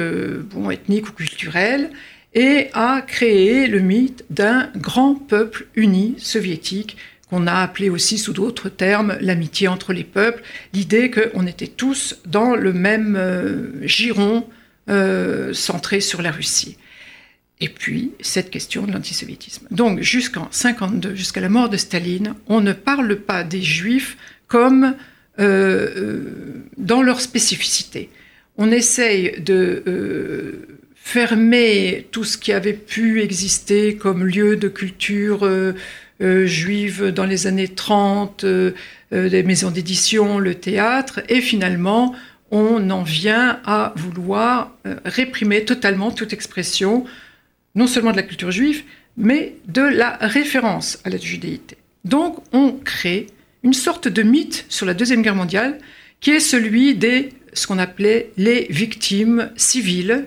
bon, 0.51 0.71
ethnique 0.71 1.09
ou 1.09 1.13
culturelle, 1.13 1.91
et 2.35 2.69
à 2.73 3.01
créer 3.01 3.69
le 3.69 3.81
mythe 3.81 4.25
d'un 4.31 4.71
grand 4.77 5.15
peuple 5.15 5.67
uni 5.77 6.17
soviétique 6.19 6.97
qu'on 7.31 7.47
a 7.47 7.55
appelé 7.55 7.89
aussi 7.89 8.19
sous 8.19 8.33
d'autres 8.33 8.69
termes 8.69 9.17
l'amitié 9.21 9.69
entre 9.69 9.93
les 9.93 10.05
peuples, 10.05 10.43
l'idée 10.73 11.11
qu'on 11.11 11.47
était 11.47 11.69
tous 11.69 12.17
dans 12.27 12.55
le 12.55 12.73
même 12.73 13.17
euh, 13.17 13.87
giron 13.87 14.47
euh, 14.89 15.53
centré 15.55 16.01
sur 16.01 16.23
la 16.23 16.31
Russie. 16.31 16.77
Et 17.65 17.69
puis, 17.69 18.13
cette 18.21 18.51
question 18.51 18.85
de 18.87 18.93
l'antisémitisme. 18.93 19.67
Donc, 19.71 20.01
jusqu'en 20.01 20.49
52, 20.51 21.15
jusqu'à 21.15 21.41
la 21.41 21.49
mort 21.49 21.71
de 21.71 21.79
Staline, 21.79 22.35
on 22.47 22.61
ne 22.61 22.75
parle 22.75 23.17
pas 23.17 23.43
des 23.43 23.63
Juifs 23.63 24.19
comme 24.49 24.95
euh, 25.39 26.63
dans 26.77 27.01
leur 27.01 27.21
spécificité. 27.21 28.11
On 28.59 28.71
essaye 28.71 29.41
de 29.41 30.67
fermer 30.95 32.07
tout 32.13 32.25
ce 32.25 32.37
qui 32.39 32.53
avait 32.53 32.73
pu 32.75 33.23
exister 33.23 33.97
comme 33.97 34.25
lieu 34.25 34.57
de 34.57 34.69
culture 34.69 35.45
euh, 36.21 36.47
juive 36.47 37.09
dans 37.09 37.25
les 37.25 37.49
années 37.49 37.67
30, 37.67 38.45
euh, 38.45 38.71
euh, 39.13 39.29
des 39.29 39.43
maisons 39.43 39.73
d'édition, 39.73 40.39
le 40.39 40.55
théâtre, 40.55 41.21
et 41.29 41.41
finalement, 41.41 42.15
on 42.53 42.89
en 42.91 43.03
vient 43.03 43.59
à 43.65 43.93
vouloir 43.97 44.71
réprimer 45.05 45.65
totalement 45.65 46.13
toute 46.13 46.33
expression, 46.33 47.05
non 47.75 47.87
seulement 47.87 48.13
de 48.13 48.17
la 48.17 48.23
culture 48.23 48.51
juive, 48.51 48.83
mais 49.17 49.55
de 49.67 49.83
la 49.83 50.17
référence 50.21 50.99
à 51.05 51.11
la 51.11 51.19
judéité. 51.19 51.77
Donc, 52.05 52.39
on 52.53 52.73
crée 52.73 53.27
une 53.63 53.73
sorte 53.73 54.09
de 54.09 54.23
mythe 54.23 54.67
sur 54.69 54.87
la 54.87 54.95
Deuxième 54.95 55.23
Guerre 55.23 55.35
mondiale, 55.35 55.79
qui 56.21 56.31
est 56.31 56.41
celui 56.41 56.95
des 56.95 57.31
ce 57.55 57.67
qu'on 57.67 57.79
appelait 57.79 58.31
les 58.37 58.67
victimes 58.69 59.51
civiles, 59.57 60.27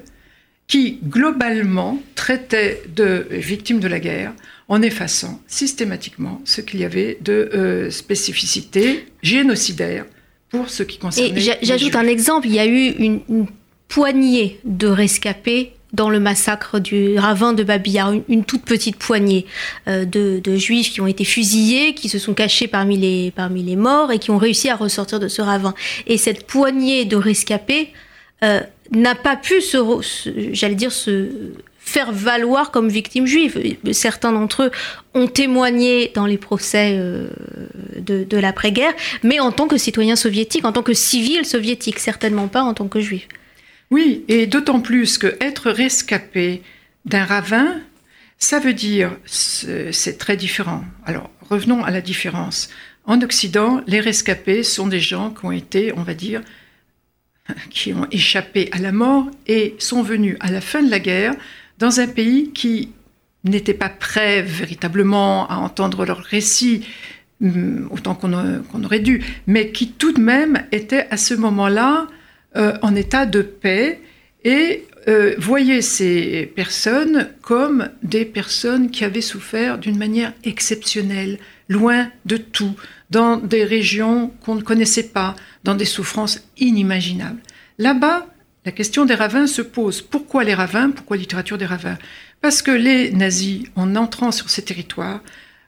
qui 0.68 1.00
globalement 1.04 2.02
traitaient 2.16 2.82
de 2.96 3.28
victimes 3.32 3.80
de 3.80 3.88
la 3.88 4.00
guerre 4.00 4.34
en 4.68 4.82
effaçant 4.82 5.42
systématiquement 5.48 6.42
ce 6.46 6.62
qu'il 6.62 6.80
y 6.80 6.86
avait 6.86 7.18
de 7.22 7.50
euh, 7.54 7.90
spécificité 7.90 9.08
génocidaire 9.22 10.06
pour 10.50 10.70
ce 10.70 10.84
qui 10.84 10.98
concerne. 10.98 11.38
Et 11.38 11.42
j'ajoute 11.62 11.96
un 11.96 12.08
exemple, 12.08 12.48
il 12.48 12.56
y 12.56 12.60
a 12.60 12.66
eu 12.66 12.90
une, 12.98 13.22
poignée 13.88 14.60
de 14.66 14.88
rescapés 14.88 15.74
dans 15.94 16.10
le 16.10 16.20
massacre 16.20 16.80
du 16.80 17.18
ravin 17.18 17.54
de 17.54 17.64
Babillard, 17.64 18.14
une, 18.28 18.44
toute 18.44 18.64
petite 18.64 18.98
poignée 18.98 19.46
euh, 19.88 20.06
de, 20.06 20.56
juifs 20.56 20.92
qui 20.92 21.02
ont 21.02 21.08
été 21.08 21.24
fusillés, 21.24 21.94
qui 21.94 22.10
se 22.10 22.20
sont 22.20 22.34
cachés 22.34 22.68
parmi 22.68 22.98
les, 22.98 23.32
parmi 23.32 23.64
les 23.64 23.76
morts 23.76 24.12
et 24.12 24.20
qui 24.20 24.32
ont 24.32 24.38
réussi 24.38 24.70
à 24.70 24.76
ressortir 24.76 25.20
de 25.20 25.28
ce 25.28 25.42
ravin. 25.42 25.74
Et 26.06 26.18
cette 26.18 26.46
poignée 26.46 27.06
de 27.06 27.16
rescapés 27.16 27.94
euh, 28.44 28.62
n'a 28.92 29.16
pas 29.16 29.36
pu 29.36 29.62
se, 29.62 29.78
j'allais 30.54 30.76
dire, 30.76 30.92
se 30.92 31.30
faire 31.88 32.12
valoir 32.12 32.72
comme 32.72 32.90
victimes 32.90 33.26
juives. 33.26 33.78
Certains 33.94 34.34
d'entre 34.34 34.64
eux 34.64 34.72
ont 35.14 35.28
témoigné 35.28 36.12
dans 36.14 36.26
les 36.26 36.38
procès 36.38 36.98
euh, 37.00 37.30
de, 37.98 38.38
l'après-guerre, 38.38 38.94
mais 39.24 39.40
en 39.40 39.52
tant 39.52 39.68
que 39.68 39.78
citoyens 39.78 40.18
soviétiques, 40.18 40.66
en 40.66 40.74
tant 40.74 40.84
que 40.84 40.94
civils 40.94 41.46
soviétiques, 41.46 42.00
certainement 42.00 42.48
pas 42.48 42.62
en 42.62 42.74
tant 42.74 42.88
que 42.88 43.00
juifs. 43.00 43.28
Oui, 43.90 44.26
et 44.28 44.48
d'autant 44.48 44.82
plus 44.82 45.18
que 45.18 45.38
être 45.40 45.72
rescapé 45.72 46.62
d'un 47.06 47.24
ravin, 47.24 47.80
ça 48.38 48.60
veut 48.60 48.74
dire, 48.74 49.12
c'est 49.26 50.18
très 50.18 50.38
différent. 50.38 50.84
Alors, 51.06 51.30
revenons 51.50 51.84
à 51.84 51.92
la 51.92 52.02
différence. 52.02 52.70
En 53.06 53.22
Occident, 53.22 53.82
les 53.88 54.02
rescapés 54.02 54.64
sont 54.64 54.88
des 54.88 55.00
gens 55.00 55.32
qui 55.32 55.46
ont 55.46 55.52
été, 55.52 55.94
on 55.96 56.04
va 56.04 56.14
dire, 56.14 56.42
qui 57.70 57.94
ont 57.94 58.08
échappé 58.12 58.70
à 58.74 58.80
la 58.80 58.92
mort 58.92 59.30
et 59.48 59.76
sont 59.80 60.04
venus 60.04 60.36
à 60.42 60.52
la 60.52 60.62
fin 60.62 60.84
de 60.84 60.92
la 60.92 61.00
guerre 61.00 61.34
dans 61.80 62.00
un 62.00 62.08
pays 62.08 62.52
qui 62.52 62.92
n'était 63.44 63.74
pas 63.74 63.90
prêt 63.90 64.42
véritablement 64.42 65.48
à 65.50 65.56
entendre 65.56 66.06
leur 66.06 66.20
récit, 66.20 66.86
hum, 67.42 67.88
autant 67.92 68.16
qu'on 68.16 68.84
aurait 68.84 69.00
dû, 69.00 69.24
mais 69.48 69.72
qui 69.72 69.92
tout 69.92 70.12
de 70.12 70.20
même 70.20 70.66
était 70.72 71.08
à 71.10 71.18
ce 71.18 71.34
moment-là 71.34 72.08
euh, 72.58 72.74
en 72.82 72.96
état 72.96 73.26
de 73.26 73.42
paix 73.42 74.02
et 74.44 74.86
euh, 75.08 75.36
voyait 75.38 75.82
ces 75.82 76.52
personnes 76.56 77.30
comme 77.42 77.90
des 78.04 78.26
personnes 78.26 78.92
qui 78.92 79.06
avaient 79.06 79.22
souffert 79.22 79.78
d'une 79.78 79.98
manière 79.98 80.34
exceptionnelle, 80.44 81.40
loin 81.70 82.10
de 82.26 82.38
tout, 82.38 82.76
dans 83.10 83.38
des 83.38 83.64
régions 83.64 84.32
qu'on 84.44 84.56
ne 84.56 84.62
connaissait 84.62 85.10
pas, 85.10 85.36
dans 85.64 85.76
des 85.76 85.86
souffrances 85.86 86.42
inimaginables. 86.58 87.40
Là-bas, 87.78 88.28
la 88.66 88.72
question 88.74 89.06
des 89.06 89.16
ravins 89.16 89.48
se 89.48 89.62
pose. 89.62 90.02
Pourquoi 90.02 90.44
les 90.44 90.54
ravins? 90.54 90.90
Pourquoi 90.90 91.16
littérature 91.16 91.58
des 91.58 91.66
ravins? 91.66 91.98
Parce 92.42 92.62
que 92.62 92.72
les 92.72 93.12
nazis, 93.12 93.64
en 93.76 93.96
entrant 93.96 94.32
sur 94.32 94.50
ces 94.50 94.64
territoires, 94.64 95.22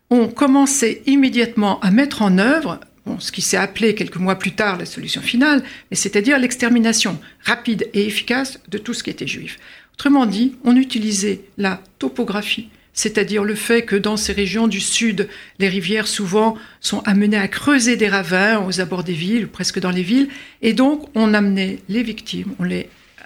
ont 0.09 0.27
commencé 0.27 1.01
immédiatement 1.05 1.79
à 1.79 1.91
mettre 1.91 2.23
en 2.23 2.37
œuvre 2.39 2.79
ce 3.19 3.31
qui 3.31 3.41
s'est 3.41 3.57
appelé 3.57 3.95
quelques 3.95 4.17
mois 4.17 4.35
plus 4.35 4.51
tard 4.51 4.77
la 4.77 4.85
solution 4.85 5.21
finale, 5.21 5.63
c'est-à-dire 5.91 6.37
l'extermination 6.37 7.19
rapide 7.43 7.89
et 7.93 8.05
efficace 8.05 8.59
de 8.67 8.77
tout 8.77 8.93
ce 8.93 9.03
qui 9.03 9.09
était 9.09 9.27
juif. 9.27 9.57
Autrement 9.93 10.25
dit, 10.25 10.55
on 10.63 10.75
utilisait 10.75 11.41
la 11.57 11.81
topographie, 11.97 12.69
c'est-à-dire 12.93 13.43
le 13.43 13.55
fait 13.55 13.83
que 13.83 13.95
dans 13.95 14.17
ces 14.17 14.33
régions 14.33 14.67
du 14.67 14.79
sud, 14.79 15.29
les 15.57 15.69
rivières 15.69 16.07
souvent 16.07 16.57
sont 16.81 16.99
amenées 16.99 17.37
à 17.37 17.47
creuser 17.47 17.95
des 17.95 18.09
ravins 18.09 18.65
aux 18.65 18.81
abords 18.81 19.03
des 19.03 19.13
villes, 19.13 19.47
presque 19.47 19.79
dans 19.79 19.91
les 19.91 20.03
villes, 20.03 20.29
et 20.61 20.73
donc 20.73 21.07
on 21.15 21.33
amenait 21.33 21.79
les 21.89 22.03
victimes, 22.03 22.53
on 22.59 22.63
les, 22.63 22.89
euh, 23.21 23.23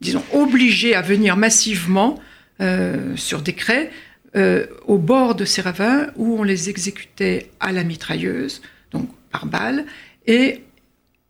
disons, 0.00 0.22
obligés 0.32 0.94
à 0.94 1.02
venir 1.02 1.36
massivement 1.36 2.20
euh, 2.60 3.16
sur 3.16 3.40
décret 3.40 3.90
euh, 4.36 4.66
au 4.86 4.98
bord 4.98 5.34
de 5.34 5.46
ces 5.46 5.62
ravins 5.62 6.08
où 6.16 6.38
on 6.38 6.42
les 6.42 6.68
exécutait 6.68 7.50
à 7.60 7.72
la 7.72 7.82
mitrailleuse, 7.82 8.60
donc 8.90 9.08
par 9.30 9.46
balle, 9.46 9.84
et 10.26 10.62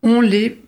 on 0.02 0.20
les 0.20 0.58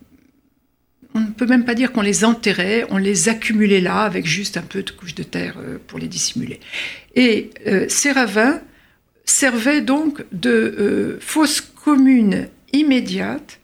on 1.14 1.20
ne 1.20 1.30
peut 1.30 1.46
même 1.46 1.64
pas 1.64 1.74
dire 1.74 1.92
qu'on 1.92 2.02
les 2.02 2.24
enterrait, 2.24 2.86
on 2.90 2.98
les 2.98 3.28
accumulait 3.28 3.80
là 3.80 4.02
avec 4.02 4.26
juste 4.26 4.56
un 4.56 4.62
peu 4.62 4.82
de 4.82 4.90
couche 4.90 5.14
de 5.14 5.22
terre 5.22 5.56
euh, 5.58 5.78
pour 5.86 5.98
les 5.98 6.06
dissimuler. 6.06 6.60
Et 7.14 7.50
euh, 7.66 7.86
ces 7.88 8.12
ravins 8.12 8.60
servaient 9.24 9.80
donc 9.80 10.24
de 10.32 10.50
euh, 10.50 11.18
fosses 11.20 11.60
communes 11.60 12.48
immédiates 12.72 13.58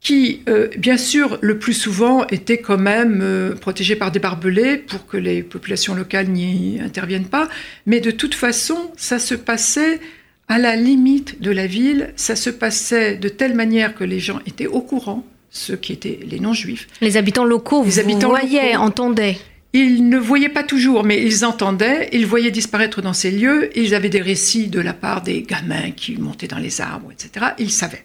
qui, 0.00 0.42
bien 0.76 0.98
sûr, 0.98 1.38
le 1.40 1.58
plus 1.58 1.72
souvent 1.72 2.26
étaient 2.26 2.58
quand 2.58 2.76
même 2.76 3.54
protégées 3.58 3.96
par 3.96 4.12
des 4.12 4.18
barbelés 4.18 4.76
pour 4.76 5.06
que 5.06 5.16
les 5.16 5.42
populations 5.42 5.94
locales 5.94 6.28
n'y 6.28 6.78
interviennent 6.78 7.28
pas, 7.28 7.48
mais 7.86 8.00
de 8.00 8.10
toute 8.10 8.34
façon, 8.34 8.92
ça 8.98 9.18
se 9.18 9.34
passait 9.34 10.00
à 10.48 10.58
la 10.58 10.76
limite 10.76 11.40
de 11.40 11.50
la 11.50 11.66
ville, 11.66 12.12
ça 12.16 12.36
se 12.36 12.50
passait 12.50 13.16
de 13.16 13.28
telle 13.28 13.54
manière 13.54 13.94
que 13.94 14.04
les 14.04 14.20
gens 14.20 14.40
étaient 14.46 14.66
au 14.66 14.80
courant 14.80 15.24
ceux 15.50 15.76
qui 15.76 15.92
étaient 15.92 16.18
les 16.26 16.40
non-juifs. 16.40 16.88
Les 17.00 17.16
habitants 17.16 17.44
locaux, 17.44 17.82
vous, 17.82 18.00
habitants 18.00 18.30
voyaient, 18.30 18.76
entendaient 18.76 19.38
ils 19.76 20.08
ne 20.08 20.18
voyaient 20.18 20.48
pas 20.48 20.62
toujours, 20.62 21.02
mais 21.02 21.20
ils 21.20 21.44
entendaient, 21.44 22.08
ils 22.12 22.26
voyaient 22.26 22.52
disparaître 22.52 23.02
dans 23.02 23.12
ces 23.12 23.32
lieux, 23.32 23.76
ils 23.76 23.96
avaient 23.96 24.08
des 24.08 24.20
récits 24.20 24.68
de 24.68 24.78
la 24.78 24.94
part 24.94 25.20
des 25.20 25.42
gamins 25.42 25.90
qui 25.90 26.16
montaient 26.16 26.46
dans 26.46 26.60
les 26.60 26.80
arbres, 26.80 27.10
etc. 27.10 27.46
Ils 27.58 27.72
savaient. 27.72 28.04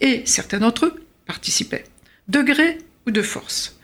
Et 0.00 0.22
certains 0.24 0.60
d'entre 0.60 0.86
eux 0.86 1.04
participaient, 1.26 1.84
de 2.28 2.40
gré 2.40 2.78
ou 3.06 3.10
de 3.10 3.20
force. 3.20 3.78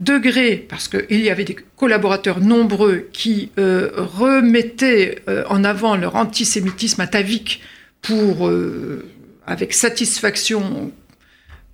De 0.00 0.18
gré, 0.18 0.66
parce 0.68 0.88
qu'il 0.88 1.20
y 1.20 1.30
avait 1.30 1.44
des 1.44 1.56
collaborateurs 1.76 2.40
nombreux 2.40 3.08
qui 3.12 3.50
euh, 3.58 3.90
remettaient 3.94 5.22
euh, 5.28 5.44
en 5.48 5.62
avant 5.62 5.96
leur 5.96 6.16
antisémitisme 6.16 7.00
atavique 7.00 7.62
pour, 8.02 8.48
euh, 8.48 9.04
avec 9.46 9.72
satisfaction, 9.72 10.90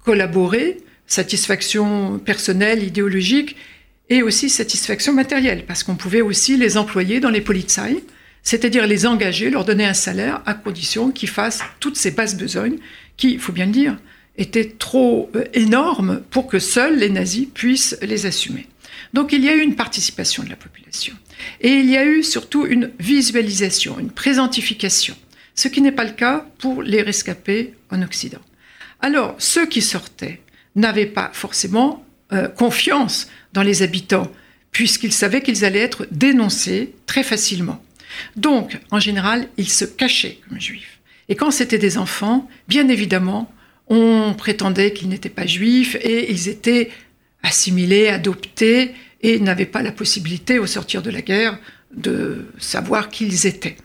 collaborer, 0.04 0.76
satisfaction 1.06 2.18
personnelle, 2.18 2.82
idéologique, 2.82 3.56
et 4.10 4.22
aussi 4.22 4.50
satisfaction 4.50 5.14
matérielle, 5.14 5.64
parce 5.66 5.82
qu'on 5.82 5.94
pouvait 5.94 6.20
aussi 6.20 6.58
les 6.58 6.76
employer 6.76 7.20
dans 7.20 7.30
les 7.30 7.40
polizei, 7.40 8.04
c'est-à-dire 8.42 8.86
les 8.86 9.06
engager, 9.06 9.48
leur 9.48 9.64
donner 9.64 9.86
un 9.86 9.94
salaire 9.94 10.42
à 10.44 10.52
condition 10.52 11.10
qu'ils 11.10 11.28
fassent 11.28 11.62
toutes 11.78 11.96
ces 11.96 12.10
basses 12.10 12.36
besognes 12.36 12.78
qui, 13.16 13.32
il 13.32 13.40
faut 13.40 13.52
bien 13.52 13.66
le 13.66 13.72
dire, 13.72 13.96
étaient 14.40 14.68
trop 14.78 15.30
euh, 15.34 15.44
énormes 15.54 16.22
pour 16.30 16.46
que 16.46 16.58
seuls 16.58 16.98
les 16.98 17.10
nazis 17.10 17.46
puissent 17.52 17.96
les 18.02 18.26
assumer. 18.26 18.66
Donc 19.12 19.32
il 19.32 19.44
y 19.44 19.48
a 19.48 19.54
eu 19.54 19.60
une 19.60 19.76
participation 19.76 20.42
de 20.42 20.48
la 20.48 20.56
population. 20.56 21.14
Et 21.60 21.72
il 21.72 21.90
y 21.90 21.96
a 21.96 22.04
eu 22.04 22.22
surtout 22.22 22.66
une 22.66 22.90
visualisation, 22.98 23.98
une 23.98 24.10
présentification, 24.10 25.16
ce 25.54 25.68
qui 25.68 25.80
n'est 25.80 25.92
pas 25.92 26.04
le 26.04 26.12
cas 26.12 26.46
pour 26.58 26.82
les 26.82 27.02
rescapés 27.02 27.74
en 27.90 28.02
Occident. 28.02 28.40
Alors, 29.00 29.34
ceux 29.38 29.66
qui 29.66 29.82
sortaient 29.82 30.40
n'avaient 30.76 31.06
pas 31.06 31.30
forcément 31.32 32.04
euh, 32.32 32.48
confiance 32.48 33.28
dans 33.52 33.62
les 33.62 33.82
habitants, 33.82 34.30
puisqu'ils 34.72 35.12
savaient 35.12 35.42
qu'ils 35.42 35.64
allaient 35.64 35.80
être 35.80 36.06
dénoncés 36.10 36.92
très 37.06 37.22
facilement. 37.22 37.82
Donc, 38.36 38.78
en 38.90 39.00
général, 39.00 39.48
ils 39.56 39.68
se 39.68 39.84
cachaient 39.84 40.38
comme 40.48 40.60
juifs. 40.60 40.98
Et 41.28 41.36
quand 41.36 41.50
c'était 41.50 41.78
des 41.78 41.96
enfants, 41.96 42.48
bien 42.68 42.88
évidemment, 42.88 43.50
on 43.90 44.34
prétendait 44.34 44.92
qu'ils 44.92 45.08
n'étaient 45.08 45.28
pas 45.28 45.46
juifs 45.46 45.96
et 46.00 46.32
ils 46.32 46.48
étaient 46.48 46.90
assimilés, 47.42 48.08
adoptés 48.08 48.92
et 49.20 49.38
n'avaient 49.40 49.66
pas 49.66 49.82
la 49.82 49.92
possibilité, 49.92 50.58
au 50.58 50.66
sortir 50.66 51.02
de 51.02 51.10
la 51.10 51.20
guerre, 51.20 51.58
de 51.92 52.46
savoir 52.58 53.10
qui 53.10 53.26
ils 53.26 53.46
étaient. 53.46 53.76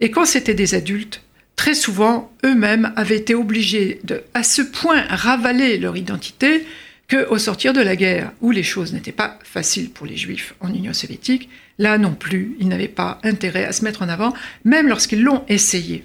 Et 0.00 0.10
quand 0.10 0.24
c'était 0.24 0.54
des 0.54 0.74
adultes, 0.74 1.22
très 1.56 1.74
souvent, 1.74 2.32
eux-mêmes 2.44 2.92
avaient 2.96 3.18
été 3.18 3.34
obligés 3.34 4.00
de, 4.02 4.22
à 4.32 4.42
ce 4.42 4.62
point, 4.62 5.02
ravaler 5.08 5.76
leur 5.76 5.96
identité 5.96 6.64
qu'au 7.10 7.38
sortir 7.38 7.72
de 7.72 7.82
la 7.82 7.96
guerre, 7.96 8.32
où 8.40 8.50
les 8.50 8.62
choses 8.62 8.94
n'étaient 8.94 9.12
pas 9.12 9.38
faciles 9.42 9.90
pour 9.90 10.06
les 10.06 10.16
Juifs 10.16 10.54
en 10.60 10.72
Union 10.72 10.94
soviétique, 10.94 11.50
là 11.78 11.98
non 11.98 12.14
plus, 12.14 12.56
ils 12.60 12.68
n'avaient 12.68 12.88
pas 12.88 13.18
intérêt 13.24 13.64
à 13.64 13.72
se 13.72 13.84
mettre 13.84 14.02
en 14.02 14.08
avant, 14.08 14.32
même 14.64 14.88
lorsqu'ils 14.88 15.22
l'ont 15.22 15.44
essayé. 15.48 16.04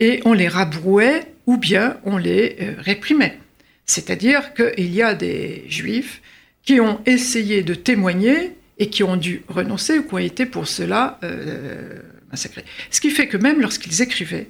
Et 0.00 0.20
on 0.24 0.32
les 0.32 0.48
rabrouait 0.48 1.32
ou 1.46 1.56
bien 1.56 1.98
on 2.04 2.16
les 2.18 2.56
euh, 2.60 2.74
réprimait. 2.78 3.38
C'est-à-dire 3.86 4.52
qu'il 4.54 4.92
y 4.92 5.02
a 5.02 5.14
des 5.14 5.64
Juifs 5.68 6.20
qui 6.62 6.80
ont 6.80 7.00
essayé 7.06 7.62
de 7.62 7.74
témoigner 7.74 8.52
et 8.78 8.90
qui 8.90 9.02
ont 9.02 9.16
dû 9.16 9.42
renoncer 9.48 9.98
ou 9.98 10.02
qui 10.02 10.14
ont 10.14 10.18
été 10.18 10.44
pour 10.44 10.66
cela 10.66 11.18
euh, 11.22 12.00
massacrés. 12.30 12.64
Ce 12.90 13.00
qui 13.00 13.10
fait 13.10 13.28
que 13.28 13.36
même 13.36 13.60
lorsqu'ils 13.60 14.02
écrivaient 14.02 14.48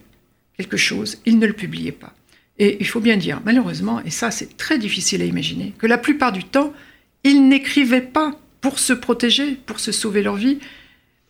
quelque 0.57 0.77
chose, 0.77 1.19
ils 1.27 1.39
ne 1.39 1.47
le 1.47 1.53
publiaient 1.53 1.93
pas. 1.93 2.15
Et 2.59 2.79
il 2.81 2.87
faut 2.87 3.01
bien 3.01 3.19
dire, 3.19 3.43
malheureusement, 3.45 4.03
et 4.05 4.11
ça 4.11 4.31
c'est 4.31 4.57
très 4.57 4.79
difficile 4.79 5.21
à 5.21 5.27
imaginer, 5.27 5.75
que 5.79 5.87
la 5.87 5.99
plupart 5.99 6.33
du 6.33 6.43
temps, 6.43 6.73
ils 7.23 7.47
n'écrivaient 7.47 8.01
pas 8.01 8.39
pour 8.63 8.79
se 8.79 8.95
protéger, 8.95 9.59
pour 9.67 9.79
se 9.79 9.93
sauver 9.93 10.23
leur 10.23 10.37
vie, 10.37 10.59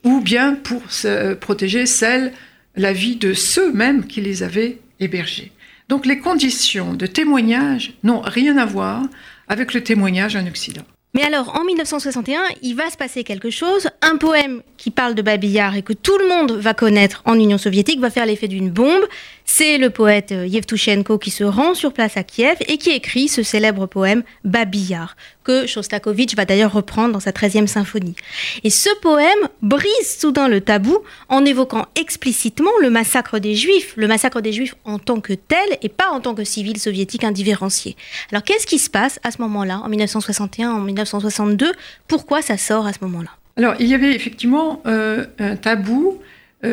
ou 0.04 0.20
bien 0.20 0.54
pour 0.54 0.90
se 0.92 1.34
protéger 1.34 1.84
celle, 1.84 2.32
la 2.76 2.92
vie 2.92 3.16
de 3.16 3.32
ceux 3.34 3.72
mêmes 3.72 4.06
qui 4.06 4.20
les 4.20 4.42
avaient 4.42 4.78
hébergés. 5.00 5.52
Donc 5.88 6.06
les 6.06 6.18
conditions 6.18 6.94
de 6.94 7.06
témoignage 7.06 7.94
n'ont 8.02 8.20
rien 8.20 8.56
à 8.56 8.66
voir 8.66 9.02
avec 9.48 9.72
le 9.74 9.82
témoignage 9.82 10.36
en 10.36 10.46
Occident. 10.46 10.82
Mais 11.14 11.22
alors, 11.22 11.58
en 11.58 11.64
1961, 11.64 12.42
il 12.60 12.74
va 12.74 12.90
se 12.90 12.96
passer 12.98 13.24
quelque 13.24 13.48
chose. 13.48 13.88
Un 14.02 14.16
poème 14.18 14.60
qui 14.76 14.90
parle 14.90 15.14
de 15.14 15.22
Babillard 15.22 15.74
et 15.74 15.80
que 15.80 15.94
tout 15.94 16.18
le 16.18 16.28
monde 16.28 16.52
va 16.52 16.74
connaître 16.74 17.22
en 17.24 17.38
Union 17.38 17.56
soviétique 17.56 18.00
va 18.00 18.10
faire 18.10 18.26
l'effet 18.26 18.48
d'une 18.48 18.70
bombe. 18.70 19.04
C'est 19.48 19.78
le 19.78 19.90
poète 19.90 20.32
euh, 20.32 20.46
Yevtushenko 20.46 21.18
qui 21.18 21.30
se 21.30 21.44
rend 21.44 21.74
sur 21.74 21.92
place 21.92 22.16
à 22.16 22.24
Kiev 22.24 22.56
et 22.66 22.78
qui 22.78 22.90
écrit 22.90 23.28
ce 23.28 23.44
célèbre 23.44 23.86
poème 23.86 24.24
Babillard, 24.44 25.16
que 25.44 25.66
Shostakovich 25.66 26.34
va 26.34 26.44
d'ailleurs 26.44 26.72
reprendre 26.72 27.12
dans 27.12 27.20
sa 27.20 27.30
13e 27.30 27.68
symphonie. 27.68 28.16
Et 28.64 28.70
ce 28.70 28.90
poème 29.00 29.48
brise 29.62 30.18
soudain 30.18 30.48
le 30.48 30.60
tabou 30.60 30.98
en 31.28 31.44
évoquant 31.44 31.86
explicitement 31.94 32.72
le 32.82 32.90
massacre 32.90 33.38
des 33.38 33.54
Juifs, 33.54 33.94
le 33.96 34.08
massacre 34.08 34.40
des 34.40 34.52
Juifs 34.52 34.74
en 34.84 34.98
tant 34.98 35.20
que 35.20 35.32
tel 35.32 35.78
et 35.80 35.88
pas 35.88 36.10
en 36.10 36.20
tant 36.20 36.34
que 36.34 36.44
civil 36.44 36.78
soviétique 36.78 37.22
indifférencié. 37.22 37.96
Alors 38.32 38.42
qu'est-ce 38.42 38.66
qui 38.66 38.80
se 38.80 38.90
passe 38.90 39.20
à 39.22 39.30
ce 39.30 39.40
moment-là, 39.42 39.80
en 39.82 39.88
1961, 39.88 40.72
en 40.72 40.80
1962 40.80 41.72
Pourquoi 42.08 42.42
ça 42.42 42.58
sort 42.58 42.86
à 42.86 42.92
ce 42.92 42.98
moment-là? 43.02 43.30
Alors 43.56 43.74
il 43.78 43.86
y 43.86 43.94
avait 43.94 44.14
effectivement 44.14 44.82
euh, 44.86 45.24
un 45.38 45.56
tabou 45.56 46.20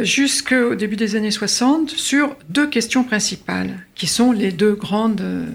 jusqu'au 0.02 0.76
début 0.76 0.96
des 0.96 1.16
années 1.16 1.32
60 1.32 1.92
sur 1.92 2.36
deux 2.50 2.68
questions 2.68 3.04
principales, 3.04 3.86
qui 3.94 4.08
sont 4.08 4.32
les 4.32 4.52
deux 4.52 4.74
grandes 4.74 5.22
euh, 5.22 5.46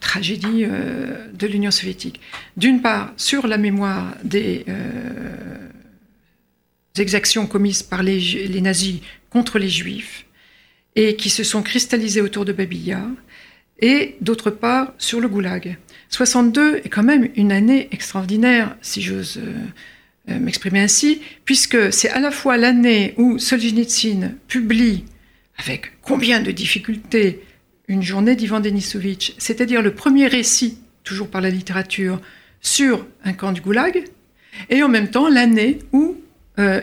tragédies 0.00 0.64
euh, 0.64 1.26
de 1.32 1.46
l'Union 1.46 1.70
soviétique. 1.70 2.20
D'une 2.56 2.80
part, 2.80 3.12
sur 3.16 3.46
la 3.46 3.58
mémoire 3.58 4.14
des 4.22 4.64
exactions 6.98 7.46
commises 7.46 7.82
par 7.82 8.02
les, 8.02 8.60
nazis 8.60 9.00
contre 9.30 9.58
les 9.58 9.68
juifs 9.68 10.26
et 10.96 11.16
qui 11.16 11.28
se 11.28 11.42
sont 11.42 11.62
cristallisées 11.62 12.20
autour 12.20 12.44
de 12.44 12.52
Babilla, 12.52 13.04
et 13.80 14.16
d'autre 14.20 14.50
part, 14.50 14.92
sur 14.98 15.20
le 15.20 15.28
goulag. 15.28 15.76
62 16.10 16.76
est 16.84 16.88
quand 16.88 17.02
même 17.02 17.28
une 17.34 17.50
année 17.50 17.88
extraordinaire, 17.90 18.76
si 18.80 19.02
j'ose 19.02 19.38
euh, 19.38 19.52
m'exprimer 20.26 20.80
ainsi, 20.80 21.20
puisque 21.44 21.92
c'est 21.92 22.08
à 22.08 22.20
la 22.20 22.30
fois 22.30 22.56
l'année 22.56 23.14
où 23.18 23.38
Solzhenitsyn 23.38 24.32
publie, 24.48 25.04
avec 25.58 26.00
combien 26.02 26.40
de 26.40 26.50
difficultés, 26.50 27.42
une 27.88 28.02
journée 28.02 28.34
d'Ivan 28.34 28.60
Denisovitch, 28.60 29.34
c'est-à-dire 29.38 29.82
le 29.82 29.94
premier 29.94 30.26
récit, 30.26 30.78
toujours 31.02 31.28
par 31.28 31.40
la 31.40 31.50
littérature, 31.50 32.20
sur 32.60 33.06
un 33.24 33.34
camp 33.34 33.52
du 33.52 33.60
goulag, 33.60 34.04
et 34.70 34.82
en 34.82 34.88
même 34.88 35.10
temps 35.10 35.28
l'année 35.28 35.78
où 35.92 36.16
euh, 36.58 36.80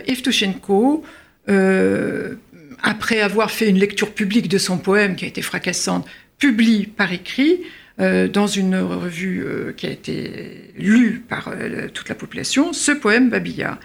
euh, 1.49 2.35
après 2.83 3.21
avoir 3.21 3.51
fait 3.51 3.69
une 3.69 3.79
lecture 3.79 4.13
publique 4.13 4.47
de 4.47 4.57
son 4.57 4.77
poème 4.77 5.15
qui 5.15 5.25
a 5.25 5.27
été 5.27 5.41
fracassante, 5.41 6.07
publie 6.37 6.85
par 6.85 7.11
écrit 7.13 7.61
euh, 7.99 8.27
dans 8.27 8.47
une 8.47 8.77
revue 8.77 9.43
euh, 9.43 9.73
qui 9.73 9.85
a 9.85 9.89
été 9.89 10.73
lue 10.77 11.23
par 11.27 11.49
euh, 11.49 11.89
toute 11.93 12.07
la 12.07 12.15
population, 12.15 12.71
ce 12.73 12.91
poème 12.91 13.29
Babilla. 13.29 13.79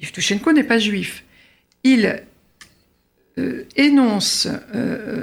Yevtushenko 0.00 0.52
n'est 0.52 0.64
pas 0.64 0.78
juif. 0.78 1.24
Il 1.84 2.22
énonce 3.76 4.46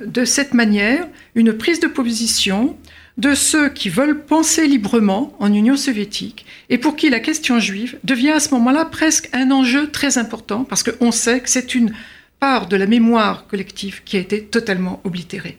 de 0.06 0.26
cette 0.26 0.54
manière 0.54 1.08
une 1.34 1.54
prise 1.54 1.80
de 1.80 1.88
position 1.88 2.78
de 3.18 3.34
ceux 3.34 3.70
qui 3.70 3.90
veulent 3.90 4.26
penser 4.26 4.68
librement 4.68 5.34
en 5.40 5.54
Union 5.54 5.78
soviétique 5.78 6.46
et 6.70 6.78
pour 6.78 6.96
qui 6.96 7.10
la 7.10 7.22
question 7.22 7.60
juive 7.60 7.98
devient 8.04 8.32
à 8.32 8.40
ce 8.40 8.54
moment-là 8.54 8.86
presque 8.86 9.30
un 9.34 9.50
enjeu 9.50 9.90
très 9.90 10.18
important 10.18 10.66
parce 10.66 10.84
qu'on 10.84 11.12
sait 11.12 11.40
que 11.40 11.50
c'est 11.50 11.74
une 11.74 11.94
part 12.40 12.68
de 12.68 12.76
la 12.76 12.86
mémoire 12.86 13.48
collective 13.48 14.02
qui 14.04 14.18
a 14.18 14.20
été 14.20 14.44
totalement 14.44 15.00
oblitérée. 15.04 15.58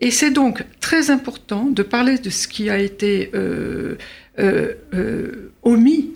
Et 0.00 0.10
c'est 0.10 0.30
donc 0.30 0.64
très 0.80 1.10
important 1.10 1.66
de 1.66 1.82
parler 1.82 2.18
de 2.18 2.30
ce 2.30 2.48
qui 2.48 2.68
a 2.68 2.78
été 2.78 3.30
euh, 3.34 3.96
euh, 4.38 4.74
euh, 4.94 5.52
omis, 5.62 6.10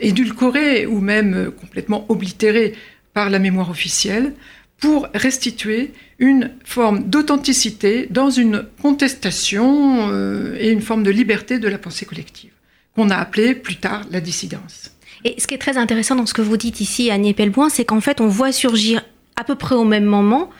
édulcoré 0.00 0.86
ou 0.86 1.00
même 1.00 1.50
complètement 1.60 2.06
oblitéré 2.08 2.74
par 3.12 3.28
la 3.28 3.40
mémoire 3.40 3.70
officielle 3.70 4.34
pour 4.78 5.08
restituer 5.14 5.90
une 6.20 6.52
forme 6.64 7.08
d'authenticité 7.08 8.06
dans 8.08 8.30
une 8.30 8.64
contestation 8.80 10.12
et 10.56 10.70
une 10.70 10.80
forme 10.80 11.02
de 11.02 11.10
liberté 11.10 11.58
de 11.58 11.66
la 11.66 11.78
pensée 11.78 12.06
collective, 12.06 12.52
qu'on 12.94 13.10
a 13.10 13.16
appelée 13.16 13.56
plus 13.56 13.76
tard 13.76 14.04
la 14.12 14.20
dissidence. 14.20 14.92
Et 15.24 15.34
ce 15.40 15.48
qui 15.48 15.54
est 15.54 15.58
très 15.58 15.76
intéressant 15.76 16.14
dans 16.14 16.26
ce 16.26 16.34
que 16.34 16.42
vous 16.42 16.56
dites 16.56 16.80
ici, 16.80 17.10
Annie 17.10 17.34
Pelboin, 17.34 17.68
c'est 17.68 17.84
qu'en 17.84 18.00
fait, 18.00 18.20
on 18.20 18.28
voit 18.28 18.52
surgir 18.52 19.04
à 19.34 19.42
peu 19.42 19.56
près 19.56 19.74
au 19.74 19.84
même 19.84 20.04
moment 20.04 20.50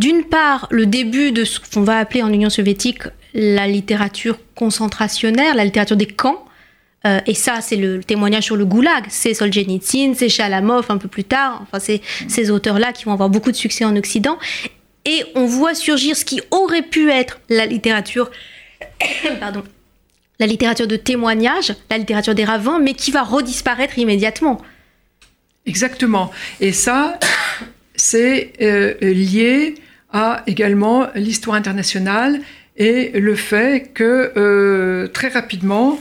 d'une 0.00 0.24
part, 0.24 0.66
le 0.70 0.86
début 0.86 1.30
de 1.30 1.44
ce 1.44 1.60
qu'on 1.60 1.82
va 1.82 1.98
appeler 1.98 2.22
en 2.22 2.32
Union 2.32 2.48
soviétique 2.48 3.02
la 3.34 3.66
littérature 3.66 4.38
concentrationnaire, 4.54 5.54
la 5.54 5.64
littérature 5.66 5.96
des 5.98 6.06
camps. 6.06 6.42
Euh, 7.06 7.20
et 7.26 7.34
ça, 7.34 7.60
c'est 7.60 7.76
le 7.76 8.02
témoignage 8.02 8.44
sur 8.44 8.56
le 8.56 8.64
goulag. 8.64 9.04
C'est 9.10 9.34
Solzhenitsyn, 9.34 10.14
c'est 10.14 10.30
Chalamov 10.30 10.86
un 10.88 10.96
peu 10.96 11.08
plus 11.08 11.24
tard. 11.24 11.60
Enfin, 11.62 11.78
c'est 11.80 12.00
ces 12.28 12.50
auteurs-là 12.50 12.94
qui 12.94 13.04
vont 13.04 13.12
avoir 13.12 13.28
beaucoup 13.28 13.50
de 13.50 13.56
succès 13.56 13.84
en 13.84 13.94
Occident. 13.94 14.38
Et 15.04 15.22
on 15.34 15.44
voit 15.44 15.74
surgir 15.74 16.16
ce 16.16 16.24
qui 16.24 16.40
aurait 16.50 16.80
pu 16.82 17.10
être 17.10 17.38
la 17.50 17.66
littérature, 17.66 18.30
pardon, 19.38 19.62
la 20.38 20.46
littérature 20.46 20.86
de 20.86 20.96
témoignage, 20.96 21.74
la 21.90 21.98
littérature 21.98 22.34
des 22.34 22.44
ravins, 22.44 22.78
mais 22.78 22.94
qui 22.94 23.10
va 23.10 23.22
redisparaître 23.22 23.98
immédiatement. 23.98 24.62
Exactement. 25.66 26.30
Et 26.62 26.72
ça, 26.72 27.20
c'est 27.96 28.54
euh, 28.62 28.94
lié 29.02 29.74
à 30.12 30.42
également 30.46 31.08
l'histoire 31.14 31.56
internationale 31.56 32.40
et 32.76 33.10
le 33.18 33.34
fait 33.34 33.90
que 33.92 34.32
euh, 34.36 35.06
très 35.08 35.28
rapidement, 35.28 35.98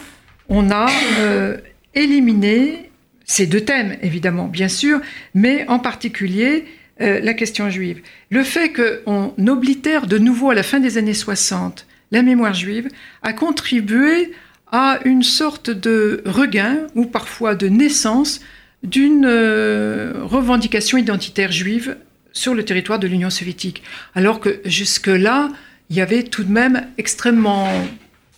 on 0.48 0.72
a 0.72 0.90
euh, 1.20 1.58
éliminé 1.94 2.90
ces 3.26 3.46
deux 3.46 3.62
thèmes, 3.62 3.98
évidemment, 4.02 4.48
bien 4.48 4.70
sûr, 4.70 5.00
mais 5.36 5.68
en 5.68 5.78
particulier 5.80 6.66
euh, 7.02 7.20
la 7.20 7.34
question 7.34 7.70
juive. 7.70 8.02
Le 8.30 8.44
fait 8.44 8.74
qu'on 8.74 9.34
oblitère 9.48 10.08
de 10.08 10.18
nouveau 10.18 10.50
à 10.50 10.56
la 10.56 10.64
fin 10.64 10.80
des 10.80 10.98
années 10.98 11.14
60 11.14 11.86
la 12.12 12.24
mémoire 12.24 12.56
juive 12.56 12.88
a 13.22 13.34
contribué 13.34 14.32
à 14.72 15.00
une 15.06 15.22
sorte 15.22 15.70
de 15.70 16.24
regain 16.26 16.88
ou 16.96 17.06
parfois 17.06 17.54
de 17.54 17.68
naissance 17.68 18.40
d'une 18.82 19.28
revendication 19.28 20.98
identitaire 20.98 21.52
juive 21.52 21.98
sur 22.34 22.54
le 22.54 22.64
territoire 22.64 23.00
de 23.00 23.08
l'Union 23.08 23.30
soviétique. 23.30 23.84
Alors 24.16 24.40
que 24.40 24.62
jusque-là, 24.66 25.50
il 25.90 25.96
y 25.96 26.02
avait 26.02 26.24
tout 26.24 26.44
de 26.44 26.52
même 26.52 26.88
extrêmement 26.98 27.68